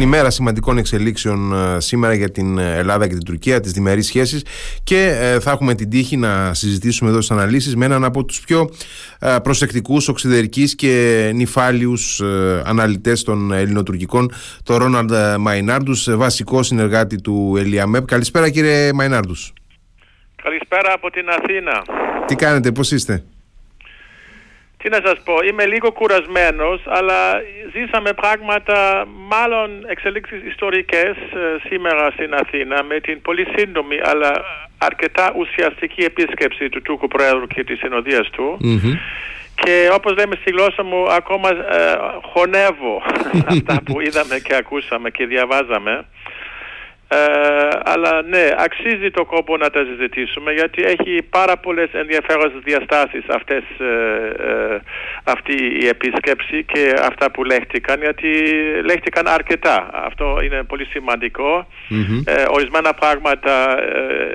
[0.00, 4.44] ημέρα σημαντικών εξελίξεων ε, σήμερα για την Ελλάδα και την Τουρκία, τις διμερείς σχέσεις
[4.84, 8.40] και ε, θα έχουμε την τύχη να συζητήσουμε εδώ στις αναλύσεις με έναν από τους
[8.40, 8.70] πιο
[9.18, 12.22] ε, προσεκτικούς, οξυδερικείς και νυφάλιους
[12.64, 14.32] αναλυτές των ελληνοτουρκικών,
[14.64, 18.04] τον Ρόναλντ Μαϊνάρντους, βασικό συνεργάτη του Ελιαμέπ.
[18.04, 19.52] Καλησπέρα κύριε Μαϊνάρντους.
[20.42, 21.82] Καλησπέρα από την Αθήνα.
[22.26, 23.24] Τι κάνετε, πώς είστε;
[24.82, 27.42] Τι να σας πω, είμαι λίγο κουρασμένος, αλλά
[27.72, 34.44] ζήσαμε πράγματα, μάλλον εξελίξεις ιστορικές ε, σήμερα στην Αθήνα με την πολύ σύντομη αλλά
[34.78, 38.56] αρκετά ουσιαστική επίσκεψη του Τούρκου Πρόεδρου και της συνοδείας του.
[39.54, 41.96] Και όπως λέμε στη γλώσσα μου, ακόμα ε,
[42.32, 43.02] χωνεύω
[43.54, 46.04] αυτά που είδαμε και ακούσαμε και διαβάζαμε.
[47.12, 53.24] Ε, αλλά ναι, αξίζει το κόπο να τα συζητήσουμε γιατί έχει πάρα πολλές ενδιαφέρουσες διαστάσεις
[53.28, 53.94] αυτές, ε,
[54.48, 54.78] ε,
[55.24, 58.30] αυτή η επίσκεψη και αυτά που λέχτηκαν γιατί
[58.84, 59.90] λέχτηκαν αρκετά.
[59.92, 60.86] Αυτό είναι πολύ
[62.48, 63.78] ορισμένα πράγματα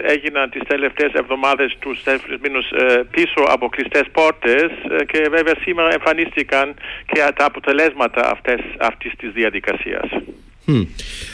[0.03, 2.03] έγιναν τις τελευταίες εβδομάδες τους
[2.41, 2.65] μήνους
[3.11, 4.69] πίσω από κλειστές πόρτες
[5.05, 6.73] και βέβαια σήμερα εμφανίστηκαν
[7.05, 10.07] και τα αποτελέσματα αυτές, αυτής της διαδικασίας.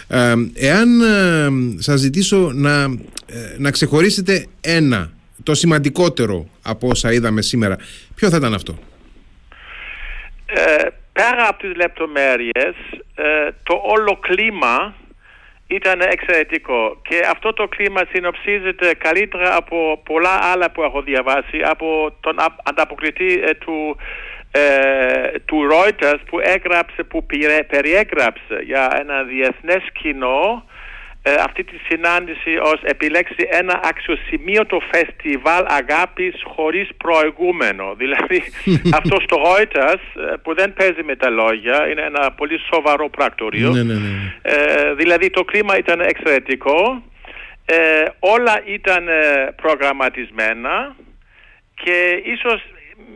[0.08, 1.48] Ε, εάν ε,
[1.82, 5.12] σας ζητήσω να, ε, να ξεχωρίσετε ένα,
[5.44, 7.78] το σημαντικότερο από όσα είδαμε σήμερα,
[8.16, 8.80] ποιο θα ήταν αυτό;
[10.46, 12.76] Ε, πέρα από τις λεπτομέρειες,
[13.64, 14.96] το όλο κλίμα
[15.76, 17.02] ήταν εξαιρετικό.
[17.02, 23.36] Και αυτό το κλίμα συνοψίζεται καλύτερα από πολλά άλλα που έχω διαβάσει από τον ανταποκριτή
[23.36, 23.98] του ε, του
[25.72, 27.26] Reuters που έγραψε, που
[27.68, 30.64] περιέγραψε για ένα διεθνές κοινό
[31.24, 37.94] ε, αυτή τη συνάντηση ως επιλέξει ένα αξιοσημείωτο φεστιβάλ αγάπης χωρίς προηγούμενο.
[38.02, 38.44] Δηλαδή
[38.94, 43.70] αυτό στο Reuters ε, που δεν παίζει με τα λόγια είναι ένα πολύ σοβαρό πρακτορείο.
[43.72, 44.34] Ναι, ναι, ναι.
[44.42, 47.04] Ε, δηλαδή το κλίμα ήταν εξαιρετικό.
[48.20, 49.08] όλα ήταν
[49.56, 50.96] προγραμματισμένα
[51.84, 52.62] και ίσως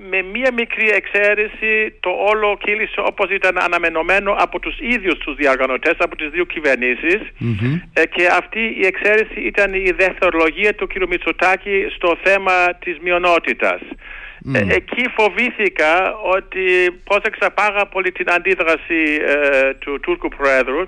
[0.09, 5.95] με μία μικρή εξαίρεση το όλο κύλησε όπως ήταν αναμενωμένο από τους ίδιους τους διοργανωτές,
[5.97, 6.45] από τις δύο
[7.93, 11.07] ε, και αυτή η εξαίρεση ήταν η δευτερολογία του κ.
[11.09, 13.81] Μητσοτάκη στο θέμα της μειονότητας.
[14.53, 16.65] Ε, εκεί φοβήθηκα ότι
[17.03, 20.87] πρόσεξα πάρα πολύ την αντίδραση ε, του Τούρκου Προέδρου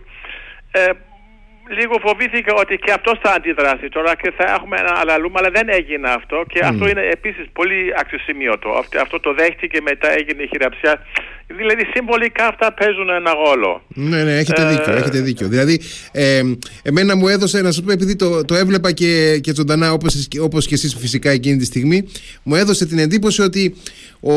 [1.80, 5.68] λίγο φοβήθηκα ότι και αυτός θα αντιδράσει τώρα και θα έχουμε ένα αλαλούμ, αλλά δεν
[5.70, 8.70] έγινε αυτό και αυτό είναι επίσης πολύ αξιοσημείωτο.
[8.70, 10.94] Αυτό, αυτό το δέχτηκε μετά έγινε η χειραψιά.
[11.48, 13.82] Δηλαδή συμβολικά αυτά παίζουν ένα ρόλο.
[13.88, 15.48] Ναι, ναι, έχετε ε, δίκιο, έχετε δίκιο.
[15.48, 16.42] Δηλαδή, ε,
[16.84, 20.68] εμένα μου έδωσε, να σα πω, επειδή το, το έβλεπα και, και ζωντανά όπως, όπως
[20.68, 22.08] και εσείς φυσικά εκείνη τη στιγμή,
[22.44, 23.76] μου έδωσε την εντύπωση ότι
[24.20, 24.34] ο,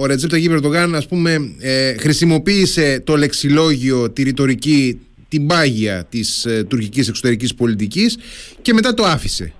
[0.00, 0.50] ο Ρετζέπτα Ταγί
[0.94, 5.00] ας πούμε, ε, χρησιμοποίησε το λεξιλόγιο, τη ρητορική
[5.34, 8.18] την πάγια της ε, τουρκικής εξωτερικής πολιτικής
[8.62, 9.52] και μετά το άφησε.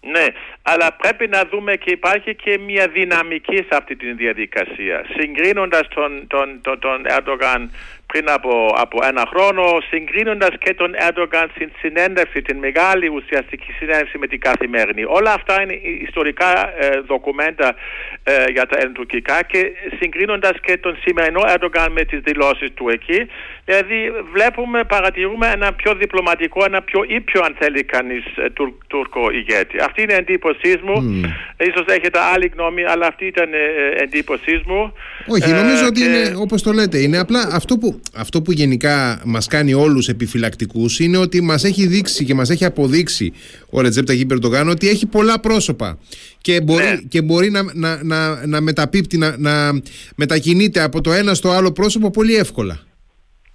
[0.00, 0.26] Ναι,
[0.62, 5.04] αλλά πρέπει να δούμε και υπάρχει και μια δυναμική σε αυτή τη διαδικασία.
[5.16, 7.70] Συγκρίνοντας τον, τον, τον, τον Ερντογάν
[8.10, 8.52] πριν από,
[8.84, 14.40] από ένα χρόνο, συγκρίνοντας και τον Ερντογάν στην συνέντευξη, την μεγάλη ουσιαστική συνέντευξη με την
[14.40, 15.04] καθημερινή.
[15.18, 15.74] Όλα αυτά είναι
[16.08, 17.74] ιστορικά ε, δοκουμέντα
[18.22, 19.60] ε, για τα ελληνοτουρκικά και
[19.98, 23.20] συγκρίνοντας και τον σημερινό Ερντογάν με τις δηλώσεις του εκεί.
[23.64, 28.50] Δηλαδή, βλέπουμε, παρατηρούμε ένα πιο διπλωματικό, ένα πιο ήπιο, αν θέλει κανείς, ε,
[28.86, 29.78] Τούρκο ηγέτη.
[29.78, 30.96] Αυτή είναι η εντύπωσή μου.
[31.00, 31.64] Mm.
[31.68, 34.92] Ίσως έχετε άλλη γνώμη, αλλά αυτή ήταν η ε, εντύπωσή μου.
[35.26, 36.98] Όχι, νομίζω ότι είναι όπως το λέτε.
[36.98, 41.86] Είναι απλά αυτό που αυτό που γενικά μας κάνει όλους επιφυλακτικούς είναι ότι μας έχει
[41.86, 43.32] δείξει και μας έχει αποδείξει
[43.70, 45.98] ο Ρετζέπτα Περτογάν ότι έχει πολλά πρόσωπα
[46.40, 46.96] και μπορεί, ναι.
[47.08, 49.80] και μπορεί να, να, να, να μεταπίπτει, να, να
[50.16, 52.78] μετακινείται από το ένα στο άλλο πρόσωπο πολύ εύκολα.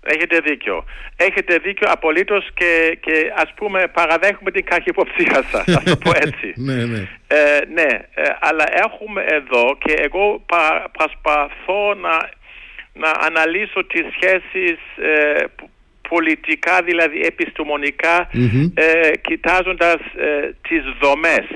[0.08, 0.86] Έχετε δίκιο.
[1.16, 6.54] Έχετε δίκιο απολύτως και, και ας πούμε παραδέχουμε την καχυποψία σας, θα το πω έτσι.
[6.68, 7.08] ναι, ναι.
[7.28, 10.46] Ε, ναι, ε, αλλά έχουμε εδώ και εγώ
[10.92, 12.30] προσπαθώ να
[13.04, 15.44] να αναλύσω τις σχέσεις ε,
[16.10, 17.20] πολιτικά, δηλαδή
[18.74, 21.48] ε, κοιτάζοντας ε, τις δομές.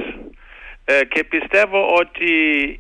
[0.85, 2.31] Ε, και πιστεύω ότι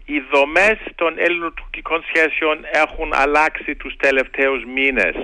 [0.05, 5.15] οι δομές των ελληνοτουρκικών σχέσεων έχουν αλλάξει τους τελευταίους μήνες.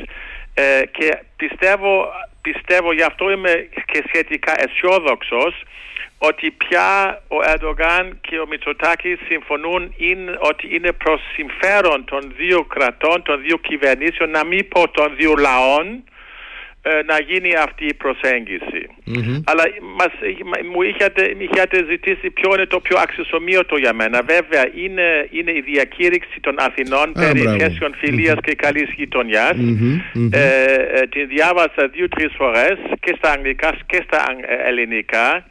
[0.91, 2.07] και πιστεύω,
[2.41, 5.63] πιστεύω, γι' αυτό είμαι και σχετικά αισιόδοξος
[6.17, 12.63] ότι πια ο Ερντογάν και ο Μητσοτάκης συμφωνούν είναι, ότι είναι προς συμφέρον των δύο
[12.63, 16.03] κρατών, των δύο κυβερνήσεων, να μην πω των δύο λαών,
[16.87, 18.81] ε, να γίνει αυτή η προσεγγιση
[19.45, 19.63] Αλλά
[19.99, 20.11] μας,
[20.71, 24.21] μου είχατε, είχατε ζητήσει ποιο είναι το πιο αξιοσωμείωτο για μένα.
[24.21, 27.91] Βέβαια είναι, είναι η διακήρυξη των Αθηνών περί σχέσεων
[28.41, 28.89] και καλής
[30.31, 34.25] Ε, τη διάβασα δύο-τρεις φορές και στα αγγλικά και στα
[34.65, 35.45] ελληνικά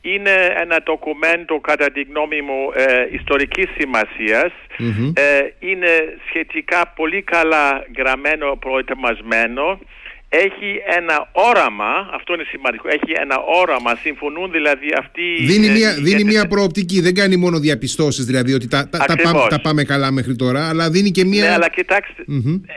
[0.00, 3.68] είναι ένα ντοκουμέντο κατά τη γνώμη μου ε, ιστορικής
[5.14, 5.22] ε,
[5.58, 5.88] είναι
[6.28, 9.78] σχετικά πολύ καλά γραμμένο, προετοιμασμένο.
[10.30, 15.22] Έχει ένα όραμα, αυτό είναι σημαντικό, έχει ένα όραμα, συμφωνούν δηλαδή αυτοί...
[15.46, 19.46] Δίνει, ε, μια, δίνει μια προοπτική, δεν κάνει μόνο διαπιστώσεις δηλαδή ότι τα, τα, πάμε,
[19.48, 21.44] τα πάμε καλά μέχρι τώρα, αλλά δίνει και μια...
[21.44, 22.24] Ναι, αλλά κοιτάξτε,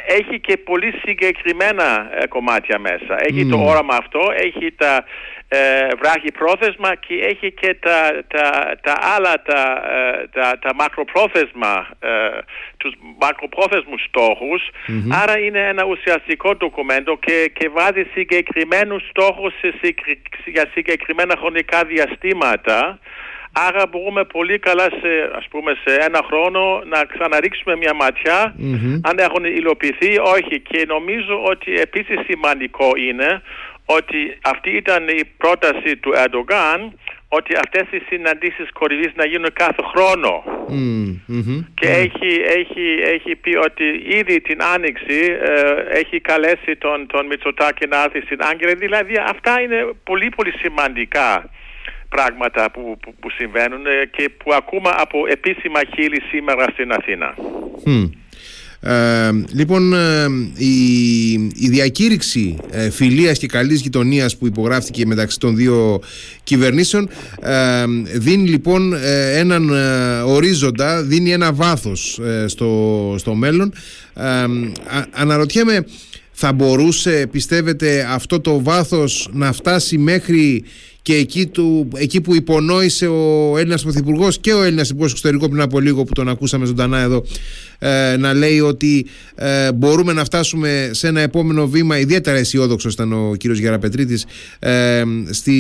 [0.08, 3.16] έχει και πολύ συγκεκριμένα ε, κομμάτια μέσα.
[3.18, 5.06] Έχει το όραμα αυτό, έχει τα
[5.54, 9.62] ε, βράχει πρόθεσμα και έχει και τα, τα, τα άλλα τα,
[9.92, 12.10] ε, τα, τα μακροπρόθεσμα ε,
[12.78, 14.04] τους μακροπρόθεσμους
[15.22, 19.96] άρα είναι ένα ουσιαστικό ντοκουμέντο και, και βάζει συγκεκριμένους στόχους σε,
[20.46, 23.00] για συγκεκριμένα χρονικά διαστήματα.
[23.54, 28.56] Άρα μπορούμε πολύ καλά σε, ας πούμε, σε ένα χρόνο να ξαναρίξουμε μια ματια
[29.02, 30.60] αν έχουν υλοποιηθεί όχι.
[30.60, 33.42] Και νομίζω ότι επίσης σημαντικό είναι
[33.98, 36.80] ότι αυτή ήταν η πρόταση του Ερντογάν
[37.28, 40.44] ότι αυτές οι συναντήσεις κορυφής να γίνουν κάθε χρόνο.
[41.74, 42.86] Και έχει, έχει,
[43.16, 43.86] έχει πει ότι
[44.20, 48.74] ήδη την Άνοιξη ε, έχει καλέσει τον, τον Μητσοτάκη να έρθει στην Άγκυρα.
[48.76, 51.50] Δηλαδή αυτά είναι πολύ πολύ σημαντικά
[52.10, 57.36] πράγματα που, που, συμβαίνουν και που ακούμε από επίσημα χείλη σήμερα στην Αθήνα.
[58.84, 60.26] Ε, λοιπόν, ε,
[60.58, 66.02] η, η διακήρυξη ε, φιλίας και καλής γειτονίας που υπογράφτηκε μεταξύ των δύο
[66.44, 67.10] κυβερνήσεων
[67.42, 67.84] ε,
[68.14, 68.94] δίνει λοιπόν
[69.34, 69.70] έναν
[70.26, 73.74] ορίζοντα, δίνει ένα βάθος στο, στο μέλλον.
[75.12, 75.86] αναρωτιέμαι,
[76.44, 80.64] θα μπορούσε, πιστεύετε, αυτό το βάθος να φτάσει μέχρι
[81.02, 85.62] και εκεί, του, εκεί που υπονόησε ο Έλληνας Πρωθυπουργός και ο Έλληνας Υπουργός Εξωτερικών πριν
[85.62, 87.24] από λίγο που τον ακούσαμε ζωντανά εδώ
[87.80, 89.06] ε, να λέει ότι
[89.36, 91.98] ε, μπορούμε να φτάσουμε σε ένα επόμενο βήμα.
[91.98, 94.26] Ιδιαίτερα αισιόδοξο ήταν ο κύριος Γεραπετρίτης
[94.60, 95.56] ε, στη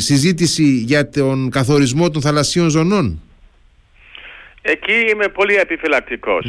[0.00, 3.22] συζήτηση για τον καθορισμό των θαλασσίων ζωνών.
[4.62, 6.46] Εκεί είμαι πολύ επιφυλακτικός.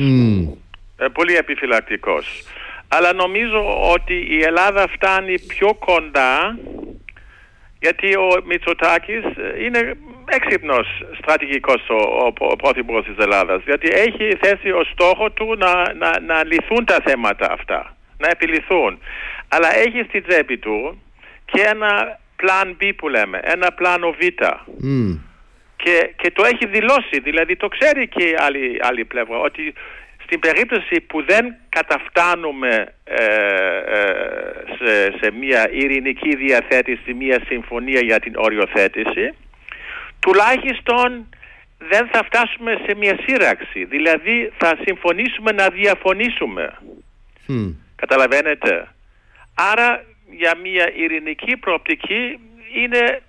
[0.98, 2.44] Ε, πολύ επιφυλακτικός.
[2.88, 6.58] Αλλά νομίζω ότι η Ελλάδα φτάνει πιο κοντά
[7.80, 10.88] γιατί ο Μητσοτάκης ε, είναι έξυπνος
[11.22, 16.20] στρατηγικός ο, ο, ο πρωθυπουργός της Ελλάδας γιατί έχει θέσει ως στόχο του να, να,
[16.20, 19.00] να λυθούν τα θέματα αυτά, να επιληθούν.
[19.48, 21.02] Αλλά έχει στη τσέπη του
[21.46, 24.20] και ένα πλάν B που λέμε, ένα πλάνο Β.
[25.84, 29.74] Και, και το έχει δηλώσει, δηλαδή το ξέρει και η άλλη, άλλη πλευρά, ότι
[30.28, 33.24] στην περίπτωση που δεν καταφτάνουμε ε,
[33.86, 34.08] ε,
[34.78, 39.34] σε, σε μια ειρηνική διαθέτηση, μια συμφωνία για την οριοθέτηση,
[40.20, 41.30] τουλάχιστον
[41.78, 43.86] δεν θα φτάσουμε σε μια σύραξη.
[43.86, 46.74] Δηλαδή θα συμφωνήσουμε να διαφωνήσουμε.
[47.96, 48.88] Καταλαβαίνετε.
[49.54, 52.40] Άρα για μια ειρηνική προοπτική
[52.76, 53.22] είναι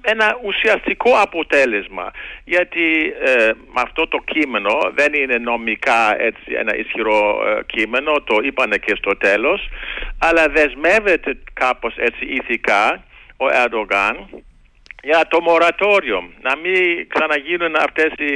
[0.00, 2.10] ένα ουσιαστικό αποτέλεσμα
[2.44, 8.76] γιατί ε, αυτό το κείμενο δεν είναι νομικά έτσι, ένα ισχυρό ε, κείμενο το είπανε
[8.76, 9.68] και στο τέλος
[10.18, 13.04] αλλά δεσμεύεται κάπως έτσι ηθικά
[13.36, 14.28] ο Ερντογάν
[15.04, 18.32] για το μορατόριο, να μην ξαναγίνουν αυτές οι,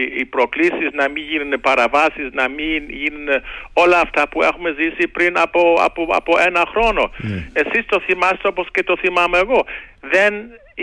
[0.00, 3.28] οι, οι, προκλήσεις, να μην γίνουν παραβάσεις, να μην γίνουν
[3.72, 7.10] όλα αυτά που έχουμε ζήσει πριν από, από, από ένα χρόνο.
[7.16, 7.46] Ναι.
[7.52, 9.64] Εσείς το θυμάστε όπως και το θυμάμαι εγώ.
[10.00, 10.32] Δεν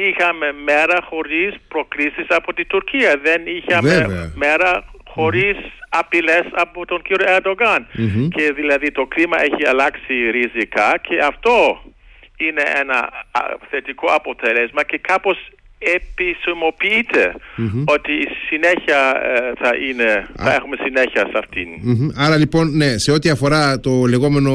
[0.06, 3.20] είχαμε μέρα χωρίς προκλήσεις από την Τουρκία.
[3.24, 5.88] Δεν είχαμε μέρα χωρίς mm-hmm.
[5.90, 7.88] απειλές από τον κύριο ερντογαν
[8.36, 11.82] Και δηλαδή το κλίμα έχει αλλάξει ριζικά και αυτό
[12.38, 13.10] είναι ένα
[13.70, 15.38] θετικό αποτέλεσμα και κάπως
[15.80, 17.34] επισημοποιειται
[17.86, 21.68] ότι η συνέχεια ε, θα είναι, θα έχουμε συνέχεια σε αυτην
[22.16, 24.52] Άρα λοιπόν, ναι, σε ό,τι αφορά το λεγόμενο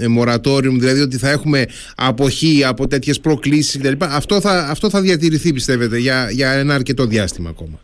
[0.00, 4.04] ε, μορατόριο, δηλαδή ότι θα έχουμε αποχή από τέτοιες προκλήσεις κτλ.
[4.04, 7.80] Αυτό θα, αυτό θα διατηρηθεί πιστεύετε για, για ένα αρκετό διάστημα ακόμα;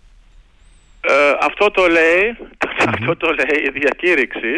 [1.00, 2.36] Ε, αυτό το λέει,
[2.98, 4.52] αυτό το λέει η διακηρυξη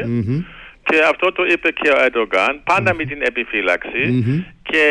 [0.88, 4.24] και αυτό το είπε και ο Ερντογάν, πάντα με την επιφυλαξη
[4.70, 4.84] και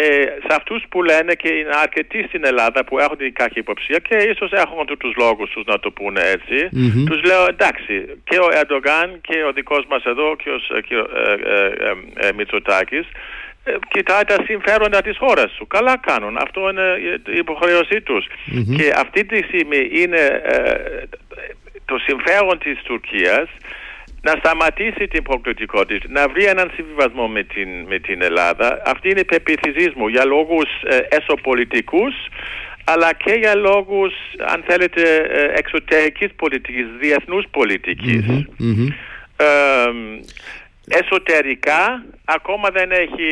[0.45, 4.51] σε αυτούς που λένε και είναι αρκετοί στην Ελλάδα που έχουν την καχυποψία και ίσως
[4.51, 6.69] έχουν τους λόγους τους να το πούνε έτσι,
[7.05, 11.07] τους λέω εντάξει και ο Ερντογάν και ο δικός μας εδώ και ο, και ο
[11.15, 11.33] ε,
[12.19, 13.07] ε, ε, Μητσοτάκης
[13.89, 15.67] κοιτάει τα συμφέροντα της χώρας σου.
[15.67, 16.37] Καλά κάνουν.
[16.37, 16.87] Αυτό είναι
[17.25, 18.27] η υποχρέωσή τους.
[18.77, 20.41] Και αυτή τη στιγμή είναι
[21.85, 23.49] το συμφέρον της Τουρκίας
[24.27, 28.81] να σταματήσει την προκλητικότητα, να βρει έναν συμβιβασμό με την, με την Ελλάδα.
[28.85, 32.13] Αυτή είναι η πεποίθησή μου για λόγους ε, εσωπολιτικούς
[32.83, 34.13] αλλά και για λόγους,
[34.53, 37.45] αν θέλετε, ε, εξωτερικής πολιτικής, διεθνούς
[40.87, 43.29] εσωτερικά ακόμα δεν έχει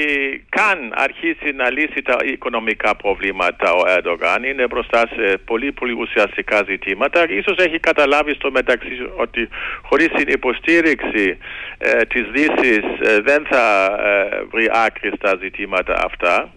[0.50, 4.44] καν αρχίσει να λύσει τα οικονομικά προβλήματα ο Ερντογάν.
[4.44, 7.26] Είναι μπροστά σε πολύ πολύ ουσιαστικά ζητήματα.
[7.30, 9.50] Ίσως έχει καταλάβει στο μεταξύ ότι
[9.82, 11.38] χωρίς την υποστήριξη
[11.78, 16.54] ε, της Δύσης ε, δεν θα ε, βρει άκρη στα ζητήματα αυτά.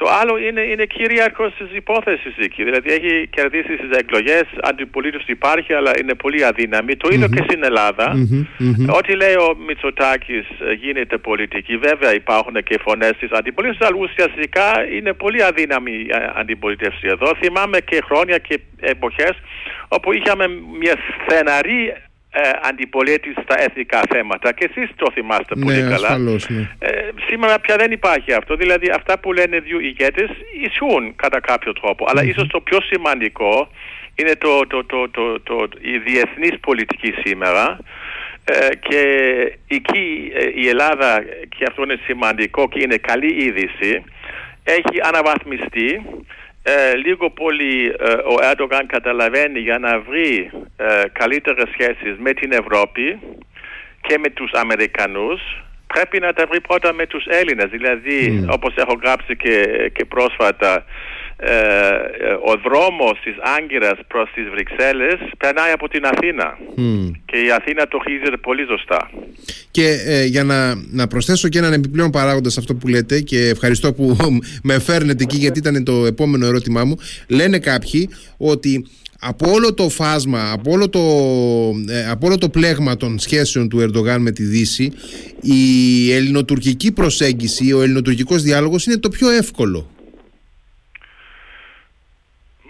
[0.00, 2.64] Το άλλο είναι, είναι κυρίαρχος τη υπόθεση εκεί.
[2.64, 6.96] Δηλαδή έχει κερδίσει στις εκλογές, αντιπολίτευση υπάρχει, αλλά είναι πολύ αδύναμη.
[6.96, 8.08] Το ιδιο και στην ελλαδα
[8.98, 11.76] Ό,τι λέει ο Μητσοτάκης ε, γίνεται πολιτική.
[11.76, 14.66] Βέβαια υπάρχουν και φωνές της αντιπολίτευσης, αλλά ουσιαστικά
[14.96, 17.32] είναι πολύ αδύναμη η αντιπολίτευση εδώ.
[17.42, 19.34] Θυμάμαι και χρόνια και εποχές
[19.88, 20.44] όπου είχαμε
[20.80, 21.94] μια στεναρή
[22.30, 26.18] ε, αντιπολίτης στα εθνικά θέματα και εσείς το θυμάστε ναι, πολύ καλά.
[26.18, 26.68] ναι.
[26.78, 28.56] ε, σήμερα πια δεν υπάρχει αυτό.
[28.56, 30.28] Δηλαδή αυτά που λένε δύο ηγέτες
[30.60, 32.04] ισχύουν κατά κάποιο τρόπο.
[32.08, 33.70] Αλλά ίσως το πιο σημαντικό
[34.14, 37.78] είναι το, το, το, το, το, η διεθνής πολιτική σήμερα
[38.44, 39.02] ε, και
[39.68, 44.04] εκεί ε, η Ελλάδα και αυτό είναι σημαντικό και είναι καλή είδηση
[44.64, 46.02] έχει αναβαθμιστεί
[46.62, 52.52] ε, λίγο πολύ ε, ο Ερντογάν καταλαβαίνει για να βρει ε, καλύτερες σχέσεις με την
[52.52, 53.18] Ευρώπη
[54.00, 55.40] και με τους Αμερικανούς
[55.86, 57.70] πρέπει να τα βρει πρώτα με τους Έλληνες.
[57.70, 58.52] Δηλαδή, mm.
[58.52, 59.56] όπως έχω γράψει και,
[59.94, 60.82] και πρόσφατα, ε,
[62.44, 66.58] ο δρόμος της Άγκυρας προς τις Βρυξέλλες περνάει από την Αθήνα
[67.24, 69.10] και η Αθήνα το χειρίζεται πολύ ζωστά.
[69.70, 73.48] Και ε, για να, να προσθέσω και έναν επιπλέον παράγοντα σε αυτό που λέτε και
[73.48, 74.16] ευχαριστώ που
[74.68, 76.96] με φέρνετε εκεί γιατί ήταν το επόμενο ερώτημά μου
[77.28, 78.86] λένε κάποιοι ότι
[79.20, 81.00] από όλο το φάσμα, από όλο το,
[81.88, 84.92] ε, από όλο το πλέγμα των σχέσεων του Ερντογάν με τη Δύση
[85.40, 89.90] η ελληνοτουρκική προσέγγιση, ο ελληνοτουρκικός διάλογος είναι το πιο εύκολο.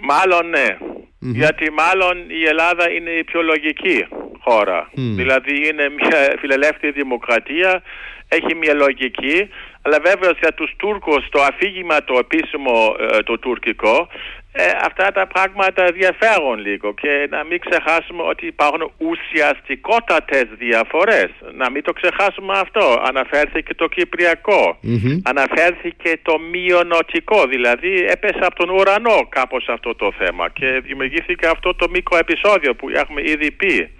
[0.00, 0.76] Μάλλον ναι.
[1.18, 4.06] Γιατί μάλλον η Ελλάδα είναι η πιο λογική
[4.40, 4.90] χώρα.
[4.94, 7.82] Δηλαδή είναι μια φιλελεύθερη δημοκρατία,
[8.28, 9.48] έχει μια λογική,
[9.82, 14.08] αλλά βέβαια για τους Τούρκους το αφήγημα το επίσημο ε, το τουρκικό
[14.52, 21.30] ε, αυτά τα πράγματα διαφέρουν λίγο και να μην ξεχάσουμε ότι υπάρχουν ουσιαστικότατες διαφορές.
[21.54, 23.02] Να μην το ξεχάσουμε αυτό.
[23.08, 24.78] Αναφέρθηκε το κυπριακο
[25.22, 27.46] Αναφέρθηκε το μειονοτικό.
[27.46, 32.74] Δηλαδή έπεσε από τον ουρανό κάπως αυτό το θέμα και δημιουργήθηκε αυτό το μικρό επεισόδιο
[32.74, 33.90] που έχουμε ήδη πει.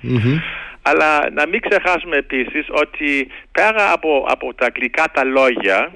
[0.82, 5.92] Αλλά να μην ξεχάσουμε επίσης ότι πέρα από, από τα αγγλικά τα λόγια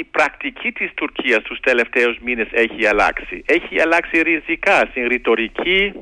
[0.00, 3.42] η πρακτική της Τουρκίας τους τελευταίους μήνες έχει αλλάξει.
[3.46, 5.92] Έχει αλλάξει ριζικά στην ρητορικη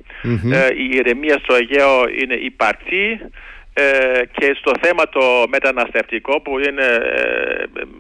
[0.52, 3.20] ε, η ηρεμία στο Αιγαίο είναι υπαρτή
[3.75, 3.84] ε,
[4.32, 6.87] και στο θέμα το μεταναστευτικό που είναι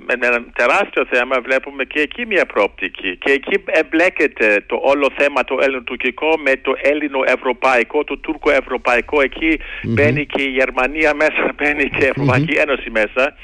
[0.06, 5.44] ε, ένα τεράστιο θέμα βλέπουμε και εκεί μια πρόπτικη και εκεί εμπλέκεται το όλο θέμα
[5.44, 9.20] το ελληνοτουρκικό με το ελληνοευρωπαϊκό, το τουρκοευρωπαϊκό.
[9.20, 13.34] Εκεί μπαίνει και η Γερμανία μέσα, μπαίνει και η Ευρωπαϊκή Ένωση μέσα.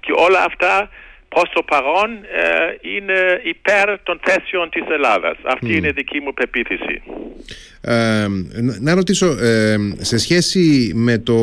[0.00, 0.88] Και όλα αυτά
[1.28, 5.36] προς το παρόν ε, είναι υπέρ των θέσεων της Ελλάδας.
[5.42, 7.02] Αυτή είναι η δική μου πεποίθηση.
[7.80, 8.26] Ε,
[8.80, 11.36] να ρωτήσω, ε, σε σχέση με το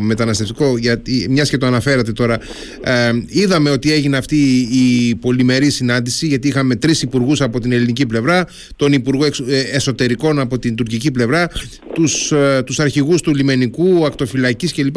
[0.00, 2.38] μεταναστευτικό, γιατί, μιας και το αναφέρατε τώρα,
[2.82, 8.06] ε, είδαμε ότι έγινε αυτή η πολυμερή συνάντηση, γιατί είχαμε τρεις υπουργούς από την ελληνική
[8.06, 9.26] πλευρά, τον Υπουργό
[9.72, 11.48] Εσωτερικών από την τουρκική πλευρά,
[11.92, 12.32] τους,
[12.64, 14.96] τους αρχηγούς του λιμενικού, ακτοφυλακής κλπ.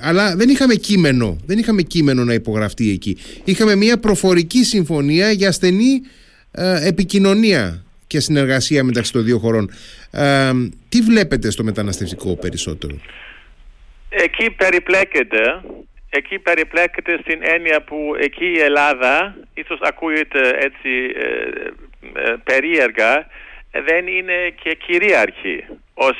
[0.00, 3.16] αλλά δεν είχαμε κείμενο, δεν είχαμε κείμενο να υπογραφτεί εκεί.
[3.44, 6.02] Είχαμε μια προφορική συμφωνία για στενή
[6.86, 9.70] επικοινωνία και συνεργασία μεταξύ των δύο χωρών.
[10.10, 10.50] Ε,
[10.88, 12.96] τι βλέπετε στο μεταναστευτικό περισσότερο;
[14.08, 15.40] Εκεί περιπλέκεται
[16.16, 21.28] εκεί περιπλέκεται στην έννοια που εκεί η Ελλάδα ίσως ακούγεται έτσι ε,
[22.22, 23.26] ε, περίεργα
[23.70, 25.64] δεν είναι και κυρίαρχη
[25.94, 26.16] ως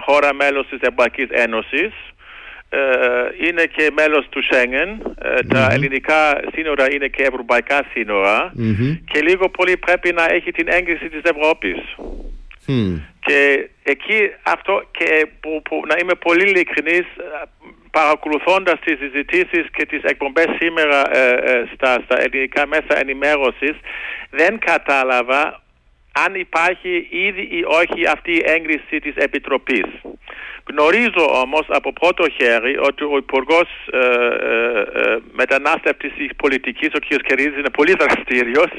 [0.00, 2.09] χώρα μέλος της Ευρωπαϊκής Ένωσης ε,
[3.46, 4.88] είναι και μέλος του Σέγγεν.
[5.22, 7.86] Ε, τα ελληνικά σύνορα είναι και ευρωπαϊκά
[9.04, 11.78] και λίγο πολύ πρέπει να έχει την έγκριση της Ευρώπης.
[13.20, 17.06] Και εκεί αυτό και που, που, να είμαι πολύ ειλικρινής
[17.90, 23.76] παρακολουθώντας τις συζητήσεις και τις εκπομπές σήμερα ε, στα, στα ελληνικά μέσα ενημέρωσης
[24.30, 25.62] δεν κατάλαβα
[26.12, 29.86] αν υπάρχει ήδη ή όχι αυτή η έγκριση της Επιτροπής.
[30.68, 37.26] Γνωρίζω όμως από πρώτο χέρι ότι ο Υπουργός ε, ε, ε, Μετανάστευσης Πολιτικής, ο κ.
[37.26, 38.70] Κερίδης, είναι πολύ δραστήριος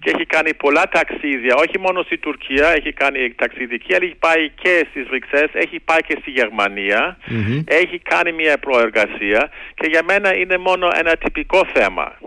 [0.00, 4.14] και έχει κάνει πολλά ταξίδια, όχι μόνο στην Τουρκία, έχει κάνει ταξίδι εκεί, αλλά έχει
[4.18, 7.18] πάει και στις Βρυξές, έχει πάει και στη γερμανια
[7.64, 12.18] έχει κάνει μια προεργασία και για μένα είναι μόνο ένα τυπικό θέμα.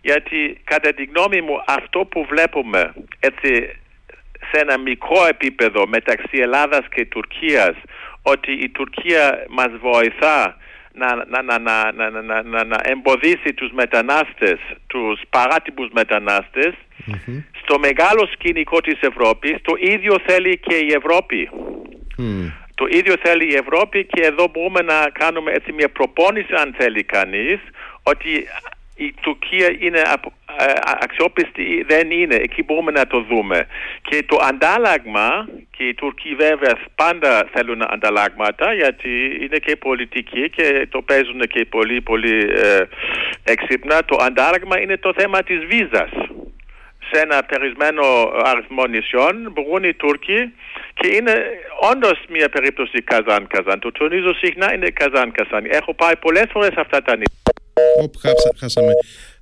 [0.00, 3.50] Γιατί κατά τη γνώμη μου αυτό που βλέπουμε έτσι
[4.50, 7.74] σε ένα μικρό επίπεδο μεταξύ Ελλάδας και Τουρκίας
[8.32, 10.56] ότι η Τουρκία μας βοηθά
[10.92, 15.88] να, να, να, να, να, να, να εμποδίσει τους μετανάστες, τους παράτυπους
[17.62, 21.50] στο μεγάλο σκηνικό της Ευρώπης το ίδιο θέλει και η Ευρώπη.
[22.74, 27.02] Το ίδιο θέλει η Ευρώπη και εδώ μπορούμε να κάνουμε έτσι μια προπόνηση αν θέλει
[27.02, 27.58] κανείς
[28.02, 28.46] ότι
[28.96, 32.34] η Τουρκία είναι ε, αξιόπιστη δεν είναι.
[32.34, 33.66] Εκεί μπορούμε να το δούμε.
[34.02, 40.86] Και το αντάλλαγμα, και οι Τουρκοί βέβαια πάντα θέλουν ανταλλάγματα γιατί είναι και πολιτικοί και
[40.90, 42.82] το παίζουν και πολύ πολύ ε,
[43.44, 44.04] έξυπνα.
[44.04, 46.10] Το αντάλλαγμα είναι το θέμα της βίζας.
[47.12, 48.02] Σε ένα περισμένο
[48.44, 50.54] αριθμό νησιών μπορούν οι Τούρκοι
[50.94, 51.34] και είναι
[51.92, 53.78] όντως μια περίπτωση καζάν-καζάν.
[53.78, 55.64] Το τονίζω συχνά είναι καζάν-καζάν.
[55.64, 57.45] Έχω πάει πολλές φορές αυτά τα νησιά.
[58.02, 58.14] Οπ,
[58.58, 58.92] χάσαμε,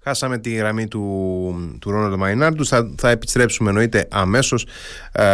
[0.04, 2.66] χάσαμε τη γραμμή του, του Ρόναλντ Μαϊνάρντου.
[2.66, 4.66] Θα, θα επιστρέψουμε εννοείται αμέσως
[5.12, 5.24] ε,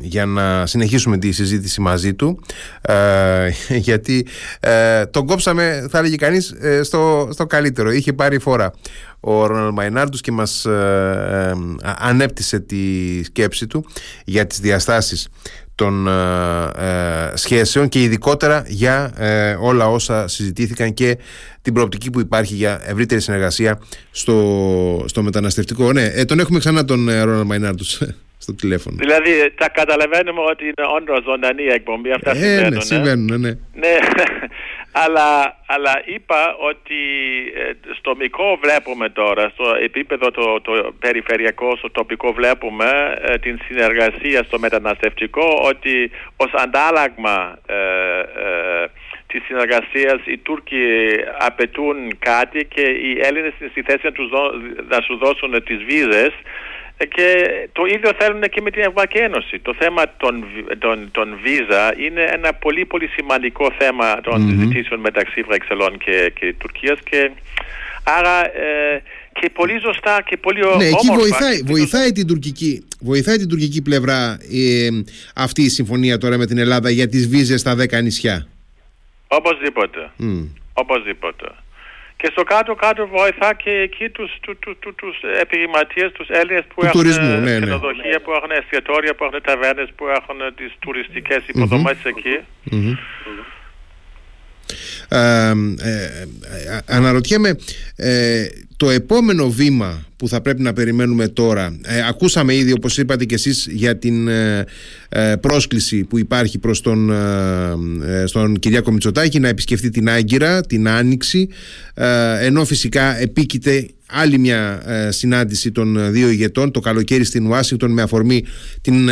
[0.00, 2.40] για να συνεχίσουμε τη συζήτηση μαζί του
[2.80, 3.48] ε,
[3.88, 4.26] γιατί
[4.60, 7.90] ε, τον κόψαμε θα έλεγε κανείς ε, στο, στο καλύτερο.
[7.90, 8.72] Είχε πάρει φορά
[9.20, 10.66] ο Ρόναλντ Μαϊνάρντους και μας
[11.82, 13.86] ανέπτυσε τη σκέψη του
[14.24, 15.28] για τις διαστάσεις
[15.74, 16.12] των ε,
[16.76, 21.18] ε, σχέσεων και ειδικότερα για ε, όλα όσα συζητήθηκαν και
[21.62, 25.92] την προοπτική που υπάρχει για ευρύτερη συνεργασία στο, στο μεταναστευτικό.
[25.92, 28.02] Ναι, ε, τον έχουμε ξανά τον ε, Ρόναλ Μαϊνάρτους
[28.38, 28.96] στο τηλέφωνο.
[28.98, 32.10] Δηλαδή τα καταλαβαίνουμε ότι είναι όντως ζωντανή εκπομπή.
[32.12, 32.72] Αυτά ε, συμβαίνουν.
[32.72, 33.48] Ναι, συμβαίνουν, ναι.
[33.48, 33.98] ναι.
[34.96, 37.00] Αλλά, αλλά είπα ότι
[37.98, 44.58] στο μικρό βλέπουμε τώρα, στο επίπεδο το, το περιφερειακό, στο τοπικό βλέπουμε την συνεργασία στο
[44.58, 47.58] μεταναστευτικό ότι ως αντάλλαγμα
[49.26, 50.84] της συνεργασίας οι Τούρκοι
[51.38, 54.30] απαιτούν κάτι και οι Έλληνες στη θέση να, τους
[54.88, 56.32] να σου δώσουν τις βίζες
[56.98, 57.28] και
[57.72, 59.58] το ίδιο θέλουν και με την Ευρωπαϊκή Ένωση.
[59.58, 60.44] Το θέμα των,
[60.78, 66.32] των, των βίζα είναι ένα πολύ πολύ σημαντικό θέμα των mm συζητήσεων μεταξύ Βρεξελών και,
[66.34, 67.30] και Τουρκίας και
[68.04, 69.02] άρα ε,
[69.40, 70.86] και πολύ ζωστά και πολύ ναι, όμορφα.
[70.86, 74.88] Εκεί βοηθάει, βοηθάει, την τουρκική, βοηθάει την τουρκική πλευρά ε,
[75.34, 78.46] αυτή η συμφωνία τώρα με την Ελλάδα για τις βίζες στα 10 νησιά.
[79.28, 80.10] Οπωσδήποτε.
[80.20, 80.48] Mm.
[80.72, 81.46] Οπωσδήποτε.
[82.24, 86.80] Και στο κάτω-κάτω βοηθά και εκεί τους, του, του, του, τους επιχειρηματίες, τους Έλληνες που
[86.80, 87.60] του έχουν τουρισμού, ναι, ναι.
[87.60, 92.16] ξενοδοχεία, που έχουν εστιατόρια, που έχουν ταβέρνες, που έχουν τις τουριστικές υποδομές mm-hmm.
[92.16, 92.36] εκεί.
[92.70, 92.94] Mm-hmm.
[95.08, 95.52] Ε, ε,
[96.86, 97.56] αναρωτιέμαι
[97.96, 103.24] ε, το επόμενο βήμα που θα πρέπει να περιμένουμε τώρα ε, ακούσαμε ήδη όπως είπατε
[103.24, 104.64] και εσείς για την ε,
[105.08, 107.12] ε, πρόσκληση που υπάρχει προς τον,
[108.24, 111.48] στον Κυριάκο Μητσοτάκη να επισκεφτεί την Άγκυρα την Άνοιξη
[112.40, 118.44] ενώ φυσικά επίκειται άλλη μια συνάντηση των δύο ηγετών το καλοκαίρι στην Ουάσιγκτον με αφορμή
[118.80, 119.08] την,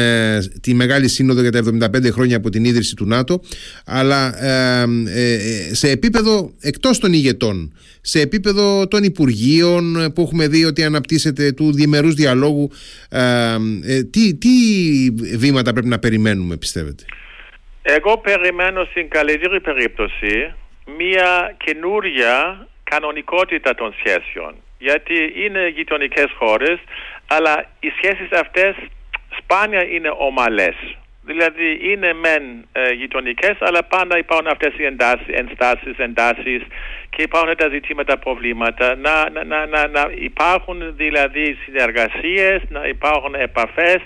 [0.61, 3.42] τη Μεγάλη Σύνοδο για τα 75 χρόνια από την ίδρυση του ΝΑΤΟ.
[3.85, 4.35] Αλλά
[5.82, 11.72] σε επίπεδο εκτός των ηγετών σε επίπεδο των Υπουργείων που έχουμε δει ότι αναπτύσσεται του
[11.72, 12.70] διμερούς διαλόγου
[13.10, 14.54] ε, ε, τι, τι
[15.36, 17.04] βήματα πρέπει να περιμένουμε πιστεύετε;
[17.82, 20.54] Εγώ περιμένω στην καλύτερη περίπτωση
[20.98, 25.14] μια καινούρια κανονικότητα των σχέσεων γιατί
[25.44, 26.78] είναι γειτονικές χώρες
[27.26, 28.74] αλλά οι σχέσεις αυτές
[29.38, 30.76] σπάνια είναι ομαλές
[31.24, 34.85] Δηλαδή είναι μεν ε, γειτονικές, αλλά πάντα υπάρχουν αυτές οι
[35.32, 36.62] ενστάσεις, εντάσεις
[37.11, 38.96] και υπάρχουν τα ζητήματα, προβλήματα.
[38.96, 44.00] Να, να, να, να υπάρχουν δηλαδή συνεργασίες, να υπάρχουν επαφές.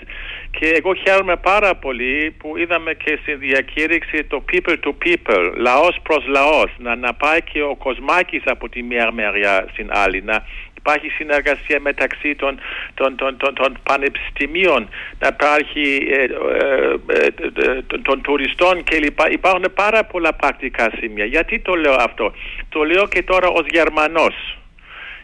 [0.59, 5.97] Και εγώ χαίρομαι πάρα πολύ που είδαμε και στη διακήρυξη το people to people, λαός
[6.03, 10.45] προς λαός, να, να πάει και ο Κοσμάκης από τη μία μεριά στην άλλη, να
[10.87, 12.59] υπάρχει συνεργασία μεταξύ των,
[12.93, 17.25] των, των, των, των πανεπιστημίων, να υπάρχει ε, ε,
[17.65, 19.19] ε, των τουριστών κλπ.
[19.31, 21.25] Υπάρχουν πάρα πολλά πρακτικά σημεία.
[21.25, 22.33] Γιατί το λέω αυτό;
[22.69, 24.57] Το λέω και τώρα ως Γερμανός.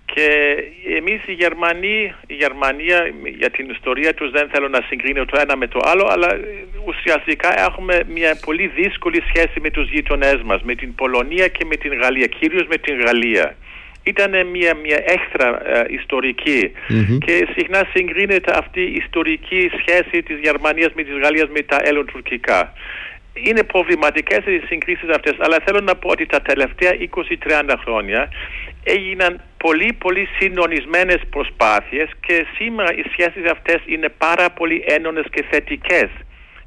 [0.05, 0.27] Και
[0.97, 5.57] εμείς οι Γερμανοί, η Γερμανία για την ιστορία τους δεν θέλω να συγκρίνω το ένα
[5.57, 6.29] με το άλλο, αλλά
[6.85, 11.75] ουσιαστικά έχουμε μια πολύ δύσκολη σχέση με τους γείτονές μας, με την Πολωνία και με
[11.75, 13.55] την Γαλλία, κυρίως με την Γαλλία
[14.03, 16.71] ήταν μια, μια έξτρα ε, ιστορικη
[17.25, 22.73] και συχνά συγκρίνεται αυτή η ιστορική σχέση της Γερμανίας με της Γαλλίας με τα ελληνοτουρκικά.
[23.33, 26.91] είναι προβληματικές οι συγκρίσεις αυτές, αλλά θέλω να πω ότι τα τελευταία
[27.69, 28.29] 20-30 χρόνια
[28.83, 35.45] έγιναν πολύ πολύ συντονισμένες προσπάθειες και σήμερα οι σχέσεις αυτές είναι πάρα πολύ έντονες και
[35.49, 36.09] θετικές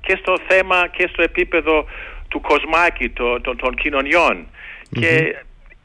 [0.00, 1.86] και στο θέμα και στο επίπεδο
[2.28, 4.46] του κοσμάκη το, το, των κοινωνιων
[5.00, 5.36] και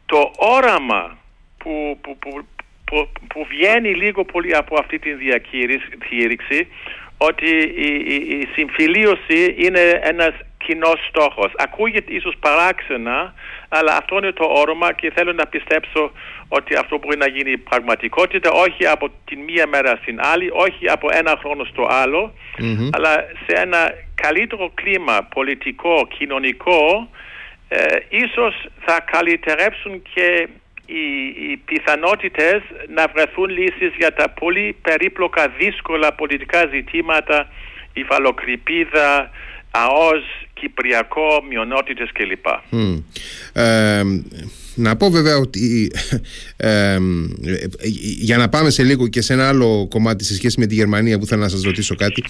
[0.05, 1.17] το όραμα
[1.63, 2.17] που, που,
[2.85, 6.67] που, που, βγαίνει λίγο πολύ από αυτή τη διακήρυξη
[7.17, 7.49] ότι
[7.87, 11.51] η, η, η συμφιλίωση είναι ένας κοινός στόχος.
[11.57, 13.33] Ακούγεται ίσως παράξενα,
[13.69, 16.11] αλλά αυτό είναι το όρομα και θέλω να πιστέψω
[16.47, 21.07] ότι αυτό μπορεί να γίνει πραγματικότητα, όχι από τη μία μέρα στην άλλη, όχι από
[21.11, 22.33] ένα χρόνο στο αλλο
[22.91, 23.13] αλλά
[23.45, 27.09] σε ένα καλύτερο κλίμα πολιτικό, κοινωνικό,
[27.67, 30.47] ε, ίσως θα καλυτερέψουν και
[30.97, 31.05] οι,
[31.51, 32.61] οι πιθανότητες
[32.95, 37.47] να βρεθούν λύσεις για τα πολύ περίπλοκα δύσκολα πολιτικά ζητήματα,
[37.93, 39.29] υφαλοκρηπίδα,
[39.71, 40.23] ΑΟΣ,
[40.53, 42.45] Κυπριακό, μειονότητες κλπ.
[43.53, 44.03] Ε,
[44.75, 45.91] να πω βέβαια ότι
[46.57, 46.97] ε,
[48.19, 51.19] για να πάμε σε λίγο και σε ένα άλλο κομμάτι σε σχέση με τη Γερμανία
[51.19, 52.23] που θέλω να σας ρωτήσω κάτι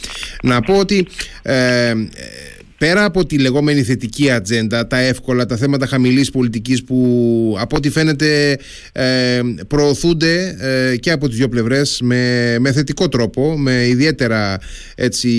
[0.44, 1.08] να πω ότι
[1.42, 1.94] ε,
[2.82, 7.90] πέρα από τη λεγόμενη θετική ατζέντα, τα εύκολα, τα θέματα χαμηλής πολιτικής που από ό,τι
[7.90, 8.58] φαίνεται
[8.92, 14.60] ε, προωθούνται ε, και από τις δύο πλευρές με, με θετικό τρόπο, με ιδιαίτερα
[14.96, 15.30] έτσι,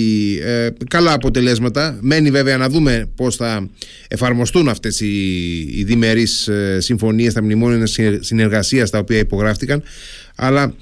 [0.43, 1.97] ε, καλά αποτελέσματα.
[2.01, 3.69] Μένει βέβαια να δούμε πώς θα
[4.07, 7.87] εφαρμοστούν αυτές οι, οι διμερείς ε, συμφωνίες, τα μνημόνια
[8.19, 9.83] συνεργασίας τα οποία υπογράφτηκαν,
[10.35, 10.73] αλλά...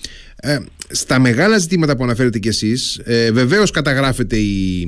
[0.93, 4.88] στα μεγάλα ζητήματα που αναφέρετε κι εσείς ε, βεβαίως καταγράφεται η,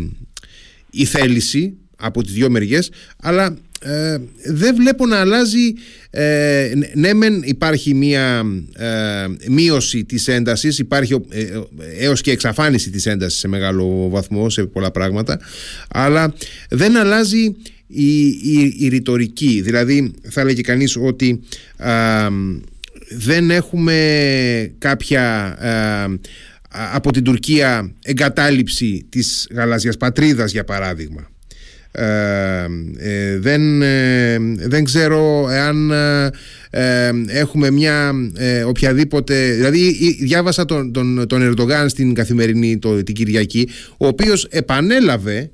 [0.95, 5.73] η θέληση από τις δύο μεριές αλλά ε, δεν βλέπω να αλλάζει
[6.09, 8.43] ε, ναι μεν υπάρχει μία
[8.77, 11.59] ε, μείωση της έντασης υπάρχει ε,
[11.99, 15.39] έως και εξαφάνιση της έντασης σε μεγάλο βαθμό σε πολλά πράγματα
[15.89, 16.33] αλλά
[16.69, 17.55] δεν αλλάζει
[17.93, 19.61] η, η, η ρητορική.
[19.63, 21.41] Δηλαδή θα έλεγε κανείς ότι
[23.09, 25.57] δεν έχουμε κάποια
[26.93, 31.27] από την Τουρκία εγκατάλειψη της γαλάζιας πατρίδας για παράδειγμα.
[31.95, 32.65] Ε,
[32.97, 35.91] ε δεν, ε, δεν ξέρω εάν
[36.69, 38.11] ε, έχουμε μια
[38.65, 45.51] οποιαδήποτε δηλαδή διάβασα τον, τον, τον Ερντογάν στην καθημερινή το, την Κυριακή ο οποίος επανέλαβε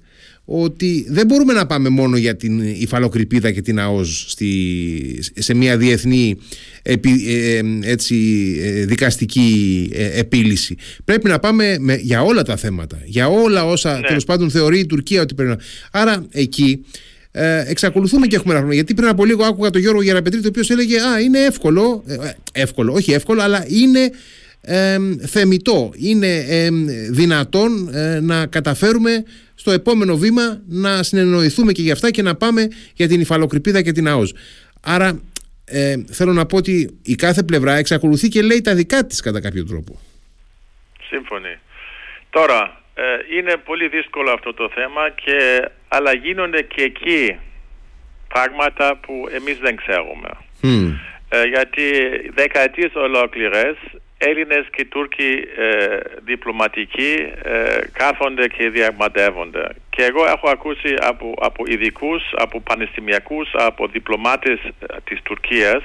[0.51, 5.77] ότι δεν μπορούμε να πάμε μόνο για την υφαλοκρηπίδα και την ΑΟΣ στη, σε μια
[5.77, 6.37] διεθνή
[6.81, 8.15] επί, ε, ε, έτσι,
[8.61, 10.75] ε, δικαστική επίλυση.
[11.05, 14.07] Πρέπει να πάμε με, για όλα τα θέματα, για όλα όσα ναι.
[14.07, 15.57] τέλος πάντων θεωρεί η Τουρκία ότι πρέπει να...
[15.91, 16.85] Άρα εκεί
[17.31, 18.75] ε, εξακολουθούμε και έχουμε ένα χρόνο.
[18.75, 22.03] Γιατί πριν από λίγο άκουγα τον Γιώργο Γεραπετρίδη, ο οποίος έλεγε Α, είναι εύκολο,
[22.51, 24.11] εύκολο, όχι εύκολο, αλλά είναι
[24.61, 26.45] ε, θεμητό, είναι
[27.11, 27.89] δυνατόν
[28.21, 29.23] να καταφέρουμε
[29.55, 33.91] στο επόμενο βήμα να συνεννοηθούμε και για αυτά και να πάμε για την υφαλοκρηπίδα και
[33.91, 34.33] την ΑΟΣ.
[34.81, 35.21] Άρα
[35.65, 39.41] ε, θέλω να πω ότι η κάθε πλευρά εξακολουθεί και λέει τα δικά της κατά
[39.41, 39.99] κάποιο τρόπο.
[41.09, 41.57] Σύμφωνοι.
[42.29, 43.03] Τώρα, ε,
[43.37, 47.39] είναι πολύ δύσκολο αυτό το θέμα και αλλά γίνονται και εκεί
[48.27, 50.29] πράγματα που εμείς δεν ξέρουμε.
[51.29, 51.83] Ε, γιατί
[52.33, 53.75] δεκαετίες ολόκληρες
[54.21, 59.67] Έλληνες και Τούρκοι ε, διπλωματικοί ε, κάθονται και διαμαντεύονται.
[59.89, 64.71] Και εγώ έχω ακούσει από, από ειδικούς, από πανεπιστημιακούς, από διπλωμάτες ε,
[65.03, 65.83] της Τουρκίας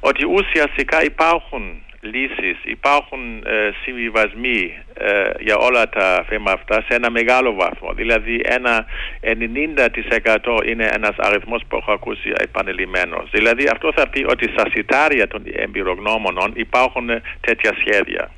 [0.00, 7.10] ότι ουσιαστικά υπάρχουν λύσεις, υπάρχουν ε, συμβιβασμοί ε, για όλα τα θέματα αυτά σε ένα
[7.10, 7.92] μεγάλο βαθμό.
[7.92, 8.86] Δηλαδή ένα
[9.22, 13.30] 90% είναι ένας αριθμός που έχω ακούσει επανελειμμένος.
[13.30, 17.06] Δηλαδή αυτό θα πει ότι στα σιτάρια των εμπειρογνώμονων υπάρχουν
[17.40, 18.30] τέτοια σχέδια.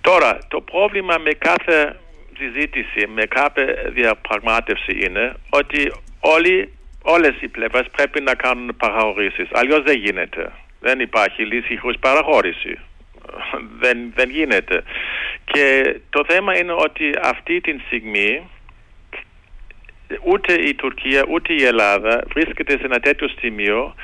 [0.00, 1.96] Τώρα, το πρόβλημα με κάθε
[2.38, 9.48] συζήτηση, με κάθε διαπραγμάτευση είναι ότι όλοι, όλες οι πλευρές πρέπει να κάνουν παραχωρήσεις.
[9.52, 10.52] Αλλιώς δεν γίνεται.
[10.86, 12.78] Δεν υπάρχει λύση χωρίς παραχώρηση.
[13.78, 14.82] Δεν, δεν γίνεται.
[15.44, 18.48] Και το θέμα είναι ότι αυτή τη στιγμή
[20.22, 23.94] ούτε η Τουρκία ούτε η Ελλάδα βρίσκεται σε ένα τέτοιο σημείο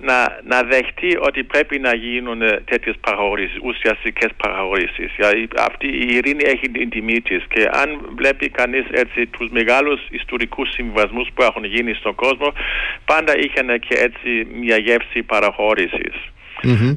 [0.00, 5.10] να, να δεχτεί ότι πρέπει να γίνουν τέτοιες παραχωρήσεις, ουσιαστικές παραχωρήσεις.
[5.56, 10.70] αυτή η ειρήνη έχει την τιμή της και αν βλέπει κανείς έτσι τους μεγάλους ιστορικούς
[10.72, 12.52] συμβασμούς που έχουν γίνει στον κόσμο,
[13.04, 15.22] πάντα είχαν και έτσι μια γεύση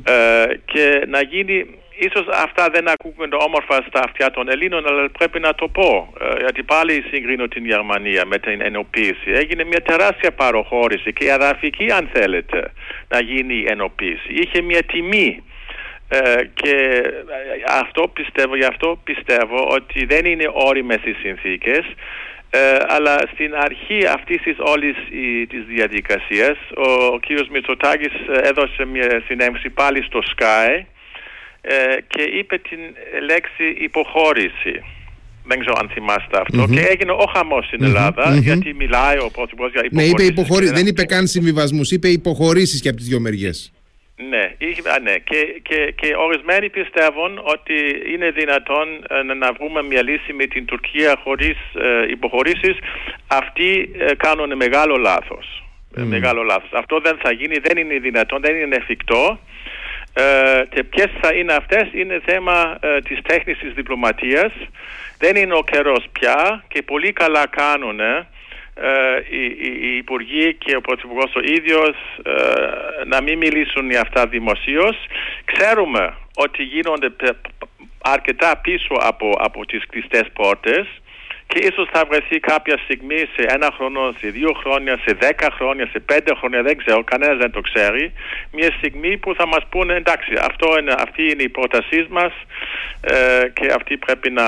[0.03, 1.65] Ε, και να γίνει
[2.07, 6.13] ίσως αυτά δεν ακούγονται όμορφα στα αυτιά των Ελλήνων, αλλά πρέπει να το πω.
[6.21, 9.31] Ε, γιατί πάλι συγκρίνω την Γερμανία με την ενοποίηση.
[9.31, 12.71] Έγινε μια τεράστια παροχώρηση και αδαφική αν θέλετε
[13.07, 14.29] να γίνει η ενοποίηση.
[14.29, 15.43] Είχε μια τιμή.
[16.07, 16.75] Ε, και
[17.67, 21.85] αυτό πιστεύω, γι' αυτό πιστεύω ότι δεν είναι όριμες οι συνθήκες
[22.55, 28.13] Ε, αλλά στην αρχή αυτής της όλης η, της διαδικασίας ο, ο κύριος Μητσοτάκης
[28.43, 30.83] έδωσε μια συνέμψη πάλι στο Sky
[31.65, 31.75] ε,
[32.07, 32.79] και είπε την
[33.25, 34.73] λέξη υποχώρηση.
[35.45, 36.41] Δεν ξέρω αν θυμάστε
[36.73, 40.13] Και έγινε ο χαμός στην ελλαδα γιατί μιλάει ο Πρωθυπουργός για υποχωρήσει.
[40.13, 40.69] Ναι, είπε υποχωρή...
[40.69, 43.73] δεν είπε καν συμβιβασμούς, είπε υποχωρήσεις και από τις δύο μεριές.
[44.29, 44.55] Ναι,
[45.03, 45.17] ναι.
[45.17, 47.75] Και, και, και ορισμένοι πιστεύουν ότι
[48.13, 52.75] είναι δυνατόν ε, να βρούμε μια λύση με την Τουρκία χωρίς ε, υποχωρήσεις.
[53.27, 55.63] Αυτοί ε, κάνουν μεγάλο λάθος.
[55.97, 56.03] Mm.
[56.03, 56.71] Μεγάλο λάθος.
[56.73, 59.39] Αυτό δεν θα γίνει, δεν είναι δυνατόν, δεν είναι εφικτό.
[60.13, 64.51] Ε, και ποιες θα είναι αυτές είναι θέμα ε, της τέχνης της διπλωματίας.
[65.17, 68.27] Δεν είναι ο καιρός πια και πολύ καλά κάνουν ε,
[69.29, 71.95] οι, οι, υπουργοί και ο πρωθυπουργός ο ίδιος
[72.25, 74.97] ε, να μην μιλήσουν για αυτά δημοσίως.
[75.45, 77.13] Ξέρουμε ότι γίνονται
[78.03, 80.87] αρκετά πίσω από, από τις κλειστές πόρτες
[81.53, 85.85] και ίσως θα βρεθεί κάποια στιγμή σε ένα χρόνο, σε δύο χρόνια, σε δέκα χρόνια,
[85.91, 88.13] σε πέντε χρόνια, δεν ξέρω, κανένας δεν το ξέρει,
[88.51, 92.33] μια στιγμή που θα μας πούνε εντάξει, αυτό είναι, αυτή είναι η πρότασή μας
[93.01, 93.15] ε,
[93.53, 94.47] και αυτή πρέπει να,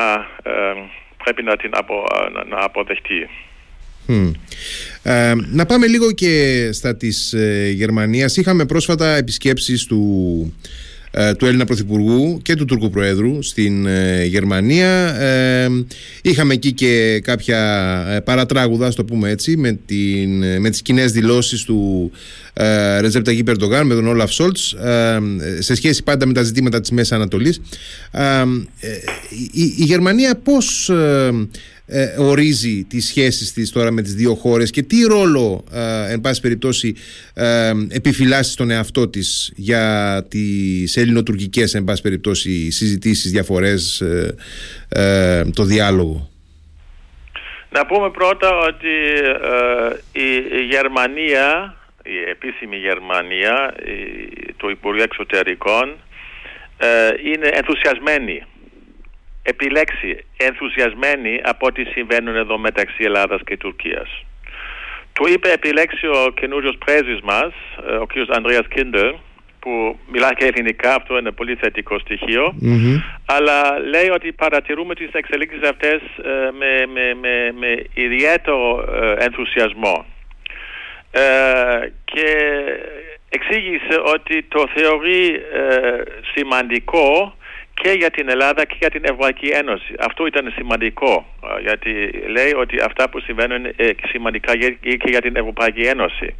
[1.23, 2.03] πρέπει να την απο,
[2.49, 3.29] να αποδεχτεί.
[5.03, 8.37] Ε, να πάμε λίγο και στα της ε, Γερμανίας.
[8.37, 10.01] Είχαμε πρόσφατα επισκέψεις του,
[10.43, 10.94] ε,
[11.37, 15.15] του Έλληνα Πρωθυπουργού και του Τούρκου Προέδρου στην ε, Γερμανία.
[16.21, 22.11] είχαμε εκεί και κάποια παρατράγουδα, το πούμε έτσι, με, την, με τις κοινές δηλώσεις του
[22.53, 24.75] ε, Ρεζέπτα Περντογάν με τον Όλαφ Σόλτς
[25.59, 27.61] σε σχέση πάντα με τα ζητήματα της Μέσης Ανατολής.
[29.51, 30.91] η, η Γερμανία πώς
[31.87, 36.21] ε, ορίζει τις σχέσεις της τώρα με τις δύο χώρες και τι ρόλο ε, εν
[36.21, 36.95] πάση περιπτώσει
[37.33, 44.35] ε, επιφυλάσσει στον εαυτό της για τις ελληνοτουρκικές εν πάση περιπτώσει συζητήσεις, διαφορές, ε,
[44.89, 46.29] ε, το διάλογο;
[47.69, 48.95] Να πούμε πρώτα ότι
[50.11, 53.75] η Γερμανία, η επίσημη Γερμανία,
[54.57, 55.97] το Υπουργείο Εξωτερικών
[57.23, 58.43] είναι ενθουσιασμένη
[59.51, 64.09] επιλέξει ενθουσιασμένοι από ό,τι συμβαίνουν εδώ μεταξύ Ελλάδας και Τουρκίας.
[65.13, 67.53] Του είπε επιλέξει ο καινούριος πρέσβης μας,
[67.87, 68.11] ε, ο κ.
[68.29, 69.11] Ανδρέας Κίντερ,
[69.59, 71.95] που μιλάει και ελληνικά, αυτό είναι πολύ θετικό
[73.25, 80.05] αλλά λέει ότι παρατηρούμε τις εξελίξεις αυτές ε, με, με, με, με ιδιαίτερο ε, ενθουσιασμό.
[82.03, 82.27] και
[83.29, 85.41] εξήγησε ότι το θεωρεί
[86.33, 87.35] σημαντικό
[87.85, 89.93] και για την Ελλάδα και για την Ευρωπαϊκή Ένωση.
[89.99, 91.25] Αυτό ήταν σημαντικό,
[91.61, 91.91] γιατί
[92.27, 96.35] λέει ότι αυτά που συμβαίνουν είναι σημαντικά και για την Ευρωπαϊκή Ένωση.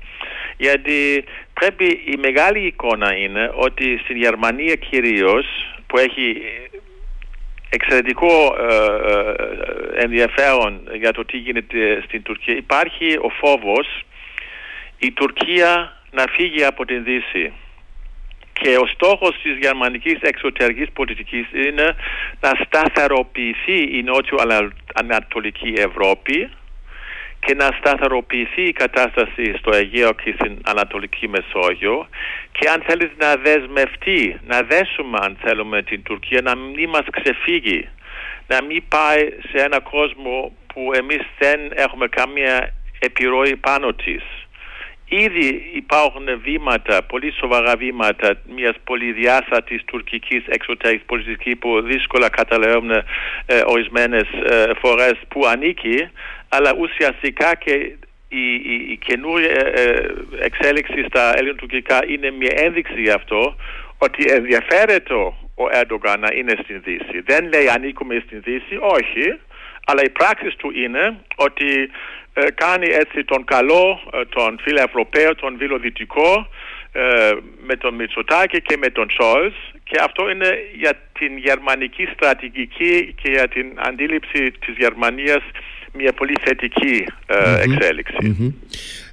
[0.57, 5.45] Γιατί πρέπει η μεγάλη εικόνα είναι ότι στην Γερμανία κυρίως
[5.87, 6.41] που έχει
[7.69, 8.75] εξαιρετικό ε,
[9.11, 14.05] ε, ενδιαφέρον για το τι γίνεται στην Τουρκία υπάρχει ο φόβος
[14.97, 17.53] η Τουρκία να φύγει από την Δύση
[18.61, 21.95] και ο στόχος της γερμανικής εξωτερικής πολιτικής είναι
[22.39, 26.49] να σταθεροποιηθεί η νότιο-ανατολική Ευρώπη
[27.39, 32.07] και να σταθεροποιηθεί η κατάσταση στο Αιγαίο και στην Ανατολική Μεσόγειο
[32.51, 37.89] και αν θέλεις να δεσμευτεί, να δέσουμε αν θέλουμε την Τουρκία να μην μας ξεφύγει,
[38.47, 44.23] να μην πάει σε ένα κόσμο που εμείς δεν έχουμε καμία επιρροή πάνω της.
[45.09, 53.03] Ήδη υπάρχουν βήματα, πολύ σοβαρά βήματα μιας πολυδιάστατης τουρκικής εξωτερικής πολιτικής που δύσκολα καταλαβαίνουν ε,
[53.65, 56.09] ορισμένες ε, φορές που ανήκει,
[56.49, 57.95] αλλά ουσιαστικά και
[58.29, 63.55] η, η, η καινούρια ε, ε, εξέλιξη στα ελληνοτουρκικά είναι μια ένδειξη γι' αυτό
[63.97, 65.13] ότι ενδιαφέρεται
[65.55, 67.21] ο Ερντογάν να είναι στην Δύση.
[67.25, 69.39] Δεν λέει ανήκουμε στην Δύση, όχι,
[69.85, 71.87] αλλά η πράξη του είναι ότι ε,
[72.55, 76.47] κάνει έτσι τον καλό, ε, τον φιλευρωπαίο, τον βιλοδυτικό
[76.91, 77.31] ε,
[77.67, 79.55] με τον Μητσοτάκη και με τον Σόλς.
[79.83, 85.43] Και αυτό είναι για την γερμανική στρατηγική και για την αντίληψη της Γερμανίας
[85.93, 87.05] μια πολύ θετική
[87.61, 88.53] εξελιξη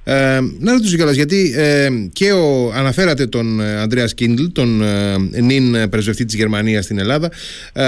[0.03, 5.41] ε, να ρωτήσω κιόλας, γιατί ε, και ο, αναφέρατε τον ε, Ανδρέας Κίντλ, τον ε,
[5.41, 7.31] νυν πρεσβευτή της Γερμανίας στην Ελλάδα,
[7.73, 7.83] ε,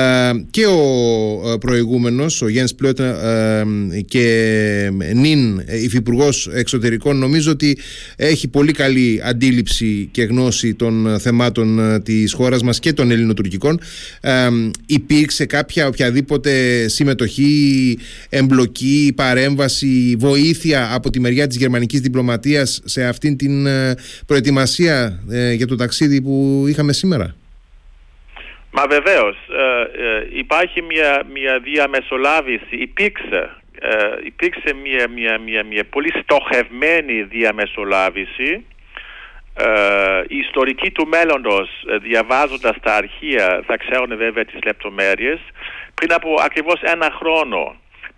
[0.51, 3.23] και ο ε, προηγούμενος, ο Γιάννης Πλότα,
[4.07, 7.77] και νυν υφυπουργός εξωτερικών, νομίζω ότι
[8.15, 13.79] έχει πολύ καλή αντίληψη και γνώση των θεμάτων της χώρας μας και των ελληνοτουρκικών.
[14.85, 17.97] υπήρξε κάποια οποιαδήποτε συμμετοχή,
[18.29, 25.53] εμπλοκή, παρέμβαση, βοήθεια από τη μεριά της γερμανικής διπλωματίας σε αυτήν την ε, προετοιμασία ε,
[25.53, 27.35] για το ταξίδι που είχαμε σήμερα;
[28.71, 33.49] Μα βεβαίως ε, υπάρχει μια, μια διαμεσολάβηση, υπήρξε
[34.25, 38.65] υπήρξε μια, μια, μια, μια πολύ στοχευμένη διαμεσολάβηση
[39.57, 45.39] ε, οι ιστορικοί του μέλλοντος ε, διαβάζοντας τα αρχεία θα ξέρουν βέβαια τις λεπτομέρειες
[45.93, 47.75] πριν από ακριβώς ένα χρόνο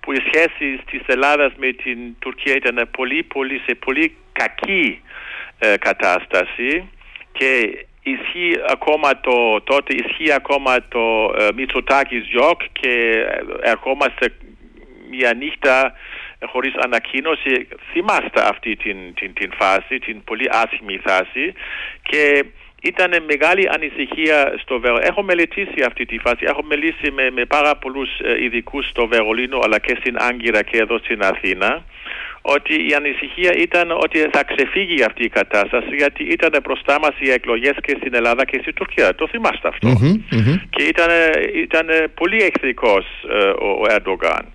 [0.07, 5.01] που οι σχέσεις της Ελλάδας με την Τουρκία ήταν πολύ, πολύ, σε πολύ κακή
[5.59, 6.89] ε, κατάσταση
[7.31, 13.25] και ισχύει ακόμα το, τότε ισχύει ακόμα το ε, Μητσοτάκης yok και
[13.61, 14.33] ερχόμαστε
[15.09, 15.93] μια νύχτα
[16.45, 17.67] χωρίς ανακοίνωση.
[17.91, 21.53] Θυμάστε αυτή την, την, την φάση, την πολύ άσχημη φάση
[22.01, 22.45] και
[22.87, 25.07] ήταν μεγάλη ανησυχία στο Βερολίνο.
[25.07, 26.43] Έχω μελετήσει αυτή τη φάση.
[26.51, 30.77] Έχω μιλήσει με, με πάρα πολλούς ε, ειδικούς στο Βερολίνο αλλά και στην Άγκυρα και
[30.77, 31.83] εδώ στην Αθήνα
[32.41, 37.29] ότι η ανησυχία ήταν ότι θα ξεφύγει αυτή η κατάσταση γιατί ήταν μπροστά μας οι
[37.31, 39.15] εκλογές και στην Ελλάδα και στην Τουρκία.
[39.15, 39.67] Το θυμάστε
[40.69, 41.09] Και ήταν,
[41.53, 44.45] ήταν πολύ εχθρικός ε, ο, ο Ερντογάν.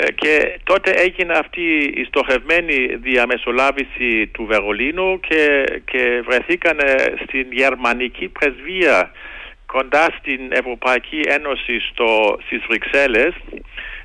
[0.00, 6.78] Ε, και τότε έγινε αυτή η στοχευμένη διαμεσολάβηση του Βερολίνου και, και βρεθήκαν
[7.24, 9.10] στην γερμανική πρεσβεία
[9.66, 13.34] κοντά στην Ευρωπαϊκή Ένωση στο, στις Βρυξέλλες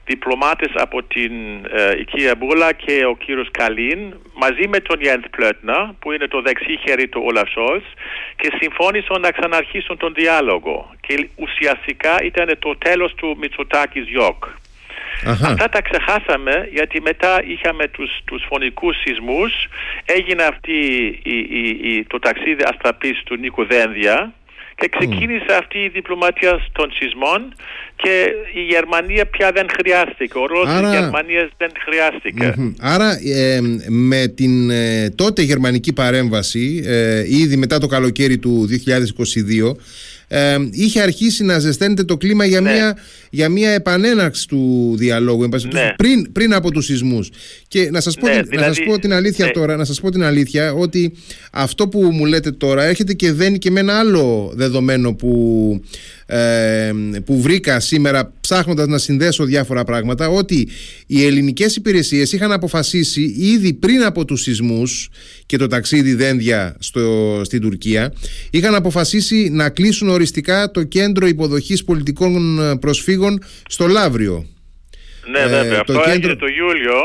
[0.06, 1.32] διπλωμάτες από την
[1.72, 4.00] ε, η κυρία Μπούλα και ο κύριος Καλίν
[4.34, 7.84] μαζί με τον Γιέντ Πλέτνα που είναι το δεξί χέρι του Όλαφ Σόλς
[8.36, 10.94] και συμφώνησαν να ξαναρχίσουν τον διάλογο.
[11.08, 14.06] Και ουσιαστικά ήταν το τέλος του Μητσοτάκης
[15.22, 15.52] Γιόκ.
[15.52, 19.52] Αυτά τα ξεχάσαμε γιατί μετά είχαμε τους, τους φωνικούς σεισμούς,
[20.06, 20.78] έγινε αυτή
[21.24, 21.38] η,
[21.90, 24.34] η, το ταξίδι αστραπής του Νίκου Δένδια
[24.76, 27.54] και ξεκίνησε αυτή η διπλωματία των σεισμών
[27.96, 30.38] και η Γερμανία πια δεν χρειάστηκε.
[30.38, 30.90] Ο ρόλος Άρα...
[30.90, 37.78] της Γερμανίας δεν χρειαστηκε Άρα ε, με την ε, τότε γερμανική παρέμβαση ε, ήδη μετά
[37.78, 39.76] το καλοκαίρι του 2022
[40.36, 42.72] ε, είχε αρχίσει να ζεσταίνεται το κλίμα για, ναι.
[42.72, 42.98] μια,
[43.30, 45.94] για μια επανέναρξη του διαλόγου ναι.
[45.96, 47.30] πριν, πριν από τους σεισμούς
[47.68, 49.52] και να σας πω, ναι, να σας πω την αλήθεια ναι.
[49.52, 51.14] τώρα να σας πω την αλήθεια ότι
[51.52, 55.82] αυτό που μου λέτε τώρα έρχεται και δένει και με ένα άλλο δεδομένο που
[56.26, 56.92] ε,
[57.26, 60.68] που βρήκα σήμερα ψάχνοντας να συνδέσω διάφορα πράγματα ότι
[61.08, 65.10] οι ελληνικές υπηρεσίες είχαν αποφασίσει ήδη πριν από τους σεισμούς
[65.46, 68.14] και το ταξίδι δένδια στο, στην Τουρκία
[68.52, 74.46] είχαν αποφασίσει να κλείσουν οριστικά το κέντρο υποδοχής πολιτικών προσφύγων στο Λαύριο.
[75.32, 75.80] Ναι, βέβαια.
[75.80, 76.36] Ε, το Αυτό κέντρο...
[76.36, 76.96] το Ιούλιο.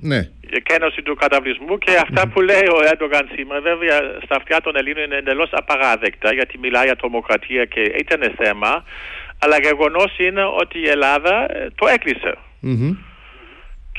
[0.00, 4.60] ναι η εκένωση του καταβλισμού και αυτά που λέει ο Έντογκαν σήμερα βέβαια στα αυτιά
[4.60, 8.84] των Ελλήνων είναι εντελώς απαράδεκτα γιατί μιλάει για τρομοκρατία και ήταν θέμα
[9.38, 12.34] αλλά γεγονός είναι ότι η Ελλάδα ε, το εκλεισε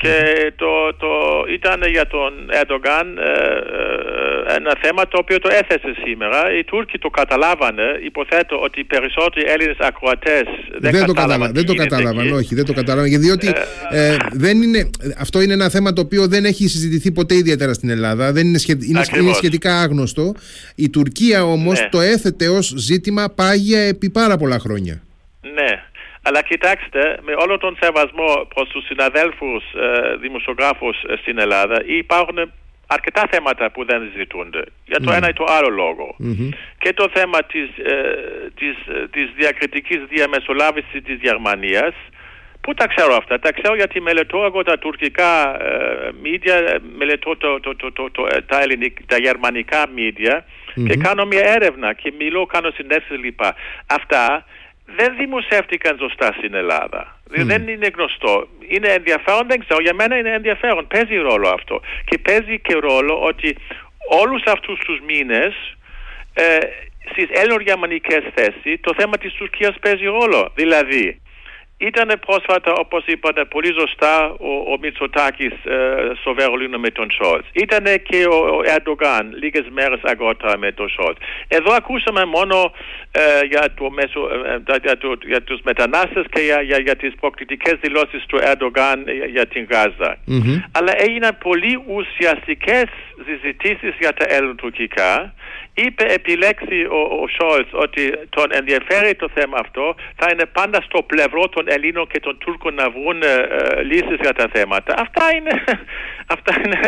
[0.00, 0.16] και
[0.56, 1.10] το, το
[1.52, 3.30] ήταν για τον Ερντογκάν ε,
[4.52, 6.58] ε, ένα θέμα το οποίο το έθεσε σήμερα.
[6.58, 7.82] Οι Τούρκοι το καταλάβανε.
[8.04, 10.42] Υποθέτω ότι οι περισσότεροι Έλληνες ακροατές
[10.78, 11.52] δεν, δεν, το κατάλαβαν.
[11.54, 13.20] Δεν το κατάλαβαν, όχι, δεν το κατάλαβαν.
[13.20, 13.48] Διότι
[13.90, 17.72] ε, ε, δεν είναι, αυτό είναι ένα θέμα το οποίο δεν έχει συζητηθεί ποτέ ιδιαίτερα
[17.72, 18.32] στην Ελλάδα.
[18.32, 20.34] Δεν είναι, είναι, είναι σχετικά άγνωστο.
[20.74, 21.88] Η Τουρκία όμως ναι.
[21.88, 25.02] το έθετε ως ζήτημα πάγια επί πάρα πολλά χρόνια.
[25.40, 25.87] Ναι.
[26.22, 32.52] Αλλά κοιτάξτε, με όλο τον σεβασμό προς τους συναδέλφους ε, δημοσιογράφους ε, στην Ελλάδα υπάρχουν
[32.86, 34.62] αρκετά θέματα που δεν ζητούνται.
[34.84, 35.16] Για το mm.
[35.16, 36.16] ένα ή το άλλο λόγο.
[36.24, 36.48] Mm-hmm.
[36.78, 41.94] Και το θέμα της, ε, της, ε, της διακριτικής διαμεσολάβησης της Γερμανίας
[42.60, 47.60] Πού τα ξέρω αυτά; Τα ξέρω γιατί μελετώ εγώ τα τουρκικά ε, μίδια, μελετώ το,
[47.60, 48.10] το, το,
[48.46, 50.84] τα, ελληνικ, τα γερμανικά μίδια mm-hmm.
[50.88, 53.54] και κάνω μια έρευνα και μιλώ, κάνω συνέντευξεις λοιπά.
[53.86, 54.44] Αυτά
[54.96, 57.20] δεν δημοσιεύτηκαν σωστά στην Ελλάδα.
[57.30, 57.42] Mm.
[57.44, 58.48] Δεν είναι γνωστό.
[58.68, 59.80] Είναι ενδιαφέρον, δεν ξέρω.
[59.82, 60.86] Για μένα είναι ενδιαφέρον.
[60.86, 61.80] Παίζει ρόλο αυτό.
[62.04, 63.56] Και παίζει και ρόλο ότι
[64.22, 65.54] όλους αυτούς τους μήνες
[66.34, 66.58] ε,
[67.10, 70.52] στις ελληνογερμανικές θέσεις το θέμα της Τουρκίας παίζει ρόλο.
[70.54, 71.20] Δηλαδή,
[71.78, 77.48] ήταν πρόσφατα, όπως είπατε πολύ σωστά, ο, ο Μητσοτάκης ε, στο Βερολίνο με τον Σόλτς.
[77.52, 81.20] Ήταν και ο, ο Ερντογάν λίγες μέρες αργότερα με τον Σόλτς.
[81.48, 82.72] Εδώ ακούσαμε μόνο
[83.12, 87.14] ε, για, το μέσο, ε, για, το, για τους μετανάστες και για, για, για τις
[87.20, 90.16] προκλητικές δηλώσεις του Ερντογάν για, για την Γάζα.
[90.28, 90.62] Mm-hmm.
[90.72, 92.88] Αλλά έγιναν πολύ ουσιαστικές
[93.26, 95.34] συζητήσεις για τα ελληνοτουρκικά
[95.84, 101.02] είπε επιλέξει ο, ο Σόλτς ότι τον ενδιαφέρει το θέμα αυτό, θα είναι πάντα στο
[101.02, 104.94] πλευρό των Ελλήνων και των Τούρκων να βρουν ε, ε λύσεις για τα θέματα.
[104.98, 105.64] Αυτά είναι,
[106.36, 106.80] αυτά είναι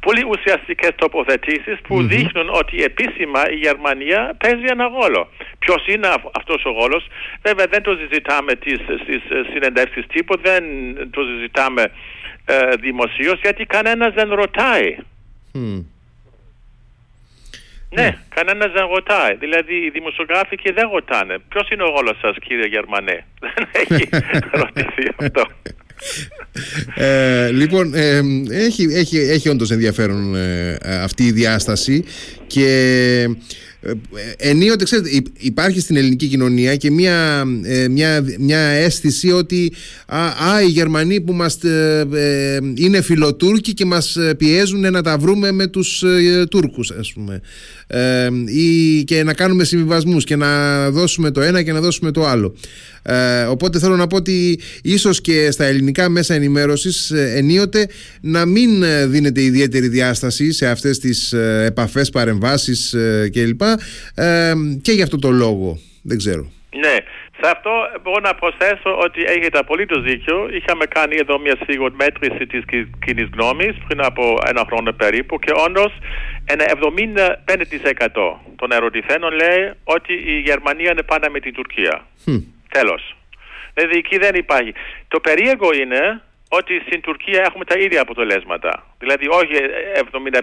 [0.00, 2.10] πολύ ουσιαστικές τοποθετήσεις που mm-hmm.
[2.12, 5.28] δείχνουν ότι επίσημα η Γερμανία παίζει ένα ρόλο.
[5.58, 7.06] Ποιος είναι αυτός ο ρόλος,
[7.42, 10.62] βέβαια δεν το συζητάμε στις, στις συνεντεύξεις τύπου, δεν
[11.10, 11.82] το συζητάμε
[12.44, 14.96] ε, δημοσίως γιατί κανένας δεν ρωτάει.
[15.54, 15.95] Mm.
[17.96, 18.18] Ναι, ναι.
[18.34, 19.34] κανένας δεν ρωτάει.
[19.34, 21.34] Δηλαδή οι δημοσιογράφοι και δεν ρωτάνε.
[21.48, 24.08] Ποιος είναι ο ρόλος σας, κύριε Γερμανέ; Δεν έχει
[24.62, 25.44] ρωτηθεί αυτό.
[26.94, 28.20] ε, λοιπόν, ε,
[28.50, 32.04] έχει, έχει, έχει όντως ενδιαφέρον ε, αυτή η διάσταση
[32.46, 32.66] και
[33.22, 33.26] ε,
[34.36, 39.72] ενίοτε ξέρετε υπάρχει στην ελληνική κοινωνία και μια, ε, μια, μια αίσθηση ότι
[40.06, 45.52] α, α, οι Γερμανοί που μας ε, είναι φιλοτούρκοι και μας πιέζουν να τα βρούμε
[45.52, 46.04] με τους
[46.50, 47.40] Τούρκους ας πούμε.
[48.46, 52.56] Ή και να κάνουμε συμβιβασμούς και να δώσουμε το ένα και να δώσουμε το άλλο.
[53.48, 57.88] Οπότε θέλω να πω ότι ίσως και στα ελληνικά μέσα ενημέρωσης ενίοτε
[58.20, 61.32] να μην δίνεται ιδιαίτερη διάσταση σε αυτές τις
[61.64, 62.94] επαφές, παρεμβάσεις
[63.32, 63.62] κλπ
[64.82, 65.78] και για αυτό το λόγο.
[66.02, 66.50] Δεν ξέρω.
[66.76, 66.96] Ναι.
[67.40, 67.70] Σε αυτό
[68.02, 70.48] μπορώ να προσθέσω ότι έχετε απολύτως δίκιο.
[70.50, 72.62] Είχαμε κάνει εδώ μια σιγουρμέτρηση της
[73.04, 75.92] κοινής γνώμης πριν από ένα χρόνο περίπου και όντως
[76.44, 82.06] ένα 75% των ερωτηθένων λέει ότι η Γερμανία είναι πάντα με την Τουρκία.
[82.26, 82.42] Mm.
[82.68, 83.16] Τέλος.
[83.74, 84.72] Δηλαδή εκεί δεν υπάρχει.
[85.08, 88.86] Το περίεργο είναι ότι στην Τουρκία έχουμε τα ίδια αποτελέσματα.
[88.98, 89.52] Δηλαδή όχι
[90.12, 90.40] 75%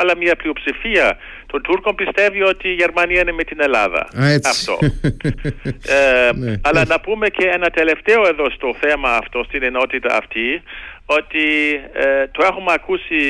[0.00, 4.08] αλλά μια πλειοψηφία των Τούρκων πιστεύει ότι η Γερμανία είναι με την Ελλάδα.
[4.44, 4.78] Αυτό.
[5.96, 6.54] ε, ναι.
[6.62, 10.62] Αλλά να πούμε και ένα τελευταίο εδώ στο θέμα αυτό, στην ενότητα αυτή,
[11.10, 11.46] ότι
[11.92, 13.20] ε, το έχουμε ακούσει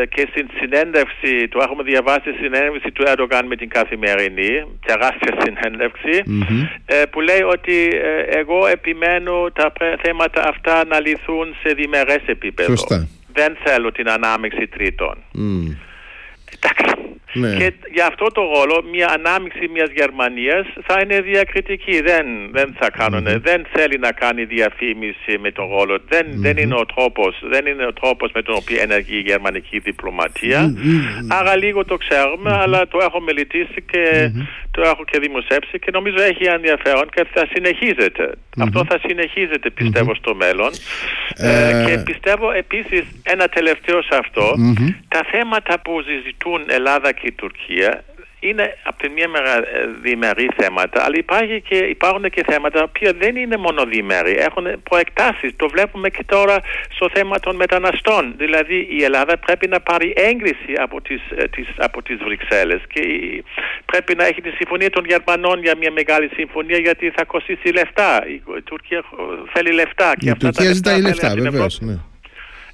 [0.00, 5.32] ε, και στην συνέντευξη, το έχουμε διαβάσει στην συνέντευξη του Ερντογάν με την καθημερινή, τεράστια
[6.86, 7.90] ε, που λέει ότι
[8.28, 9.72] εγώ επιμένω τα
[10.02, 12.74] θέματα αυτά να λυθούν σε διμερές επίπεδο.
[13.32, 15.14] Δεν θέλω την ανάμειξη τρίτων.
[16.54, 16.84] Εντάξει.
[17.34, 17.56] Ναι.
[17.56, 22.00] Και για αυτό το ρόλο μια ανάμειξη μιας Γερμανίας θα είναι διακριτική.
[22.00, 25.98] Δεν, δεν θα κανουν δεν θέλει να κάνει διαφήμιση με τον ρόλο.
[26.08, 29.82] Δεν, δεν είναι ο τρόπος, δεν είναι ο τρόπος με τον οποίο ενεργεί η γερμανική
[31.28, 34.32] Άρα λίγο το ξέρουμε, αλλά το έχω μελετήσει και
[34.70, 38.24] το έχω και δημοσιεύσει και νομίζω έχει ενδιαφέρον και θα συνεχίζεται.
[38.58, 40.70] Αυτό θα συνεχίζεται πιστεύω στο μέλλον.
[41.36, 44.54] Ε, ε, και πιστεύω επίσης ένα τελευταίο σε αυτό,
[45.08, 48.04] τα θέματα που συζητούν Ελλάδα και η Τουρκία
[48.48, 49.62] είναι από τη μία μέρα ε,
[50.02, 55.56] διμερεί θέματα, αλλά υπάρχει και, υπάρχουν και θέματα που δεν είναι μόνο διμερεί, έχουν προεκτάσεις.
[55.56, 56.56] Το βλέπουμε και τώρα
[56.90, 58.34] στο θέμα των μεταναστών.
[58.36, 63.02] Δηλαδή η Ελλάδα πρέπει να πάρει έγκριση από τις, ε, τις, από τις Βρυξέλλες και
[63.84, 68.26] πρέπει να έχει τη συμφωνία των Γερμανών για μια μεγάλη συμφωνία γιατί θα κοστίσει λεφτά.
[68.26, 69.04] Η Τουρκία
[69.52, 70.12] θέλει λεφτά.
[70.18, 71.80] Και η αυτά Τουρκία ζητάει λεφτά, βεβαίως.
[71.80, 71.96] Ναι.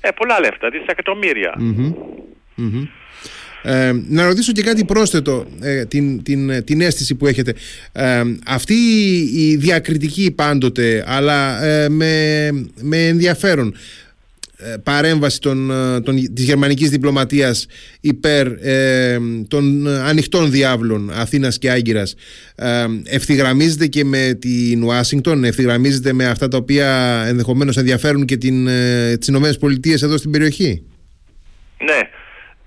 [0.01, 1.55] Ε, πολλά λεφτά, δισεκατομμύρια.
[3.63, 7.55] Ε, να ρωτήσω και κάτι πρόσθετο, ε, την, την, την αίσθηση που έχετε.
[7.93, 8.75] Ε, αυτή
[9.35, 12.51] η διακριτική πάντοτε, αλλά ε, με,
[12.81, 13.75] με ενδιαφέρον,
[14.83, 15.73] παρέμβαση των,
[16.05, 17.67] των, της γερμανικής διπλωματίας
[18.01, 18.49] υπέρ
[19.49, 22.15] των ανοιχτών διάβλων Αθήνας και Άγκυρας
[22.55, 28.69] ε, ευθυγραμμίζεται και με την Ουάσιγκτον, ευθυγραμμίζεται με αυτά τα οποία ενδεχομένως ενδιαφέρουν και την,
[29.19, 30.83] τις Ηνωμένες Πολιτείες εδώ στην περιοχή;
[31.85, 32.01] Ναι,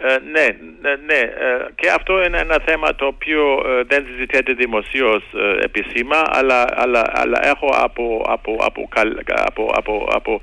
[0.06, 0.48] ε, ναι,
[0.82, 1.20] ναι, ναι.
[1.20, 5.24] Ε, και αυτό είναι ένα θέμα το οποίο ε, δεν συζητιέται δημοσίως
[5.62, 8.88] επισήμα, αλλά, αλλά, αλλά έχω από, από, από,
[9.46, 10.42] από, από, από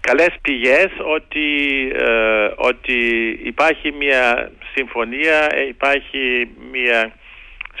[0.00, 1.48] καλές πηγές ότι,
[2.56, 2.98] ότι
[3.44, 7.12] υπάρχει μια συμφωνία, υπάρχει μια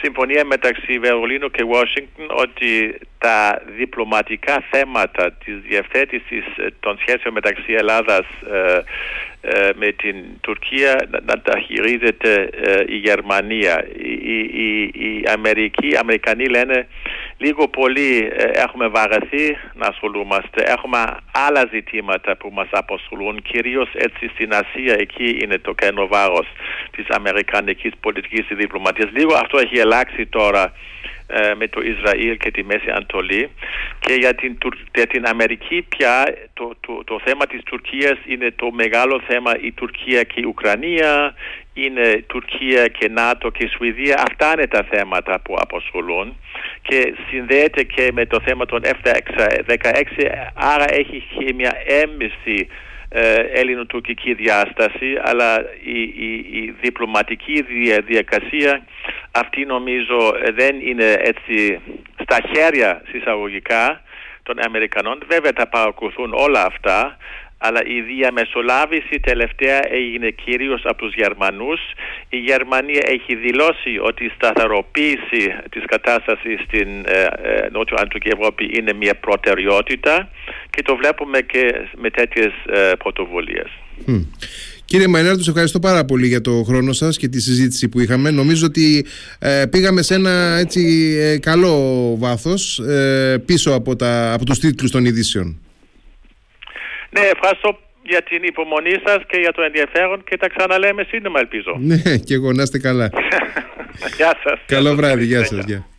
[0.02, 6.44] συμφωνία μεταξύ Βερολίνου και Washington ότι τα διπλωματικά θέματα της διευθέτησης
[6.80, 8.26] των σχέσεων μεταξύ Ελλάδας
[9.46, 13.86] ε, με την Τουρκία να, τα χειρίζεται ε, η Γερμανία.
[13.96, 16.86] Οι, οι, οι Αμερικοί, οι Αμερικανοί λένε
[17.44, 20.62] λίγο πολύ ε, έχουμε βαρεθεί να ασχολούμαστε.
[20.76, 20.98] Έχουμε
[21.46, 26.46] άλλα ζητήματα που μας αποσχολούν, κυρίως έτσι στην Ασία, εκεί είναι το κενό βάρος
[26.96, 29.10] της Αμερικανικής πολιτικής και διπλωματίας.
[29.12, 30.72] Λίγο αυτό έχει αλλάξει τώρα
[31.26, 33.50] ε, με το Ισραήλ και τη Μέση Ανατολή
[33.98, 34.58] και για την,
[34.94, 39.72] για την Αμερική πια το, το, το θέμα της Τουρκίας είναι το μεγάλο θέμα η
[39.72, 41.34] Τουρκία και η Ουκρανία
[41.74, 46.36] είναι Τουρκία και ΝΑΤΟ και Σουηδία αυτά είναι τα θέματα που αποσχολούν
[46.82, 50.02] και συνδέεται και με το θέμα των F-16
[50.54, 52.68] άρα έχει και μια έμμυση
[53.08, 58.86] ε, ελληνοτουρκική διάσταση αλλά η, η, η διπλωματική διαδικασία
[59.30, 61.80] αυτή νομίζω ε, δεν είναι έτσι
[62.22, 64.02] στα χέρια συσσαγωγικά
[64.42, 65.18] των Αμερικανών.
[65.28, 67.16] Βέβαια τα παρακολουθούν όλα αυτά
[67.66, 71.80] αλλά η διαμεσολάβηση τελευταία έγινε κυρίως από τους Γερμανούς.
[72.28, 78.92] Η Γερμανία έχει δηλώσει ότι η σταθεροποίηση της κατάστασης στην ε, ε, Νότιο-Ανατολική Ευρώπη είναι
[78.92, 80.28] μια προτεραιότητα
[80.70, 81.64] και το βλέπουμε και
[82.02, 83.70] με τέτοιες ε, πρωτοβουλίες.
[84.84, 88.30] Κύριε Μαϊνάρτου, σας ευχαριστώ πάρα πολύ για το χρόνο σας και τη συζήτηση που είχαμε.
[88.30, 89.06] Νομίζω ότι
[89.38, 90.80] ε, πήγαμε σε ένα έτσι,
[91.20, 95.58] ε, καλό βάθος ε, πίσω από, τα, από τους τίτλους των ειδήσεων.
[97.14, 101.76] Ναι, ευχαριστώ για την υπομονή σας και για το ενδιαφέρον και τα ξαναλέμε σύντομα ελπίζω.
[101.80, 103.10] Ναι, και εγώ να είστε καλά.
[104.16, 104.58] γεια σας.
[104.66, 105.64] Καλό βράδυ, γεια σας.
[105.64, 105.86] Γεια.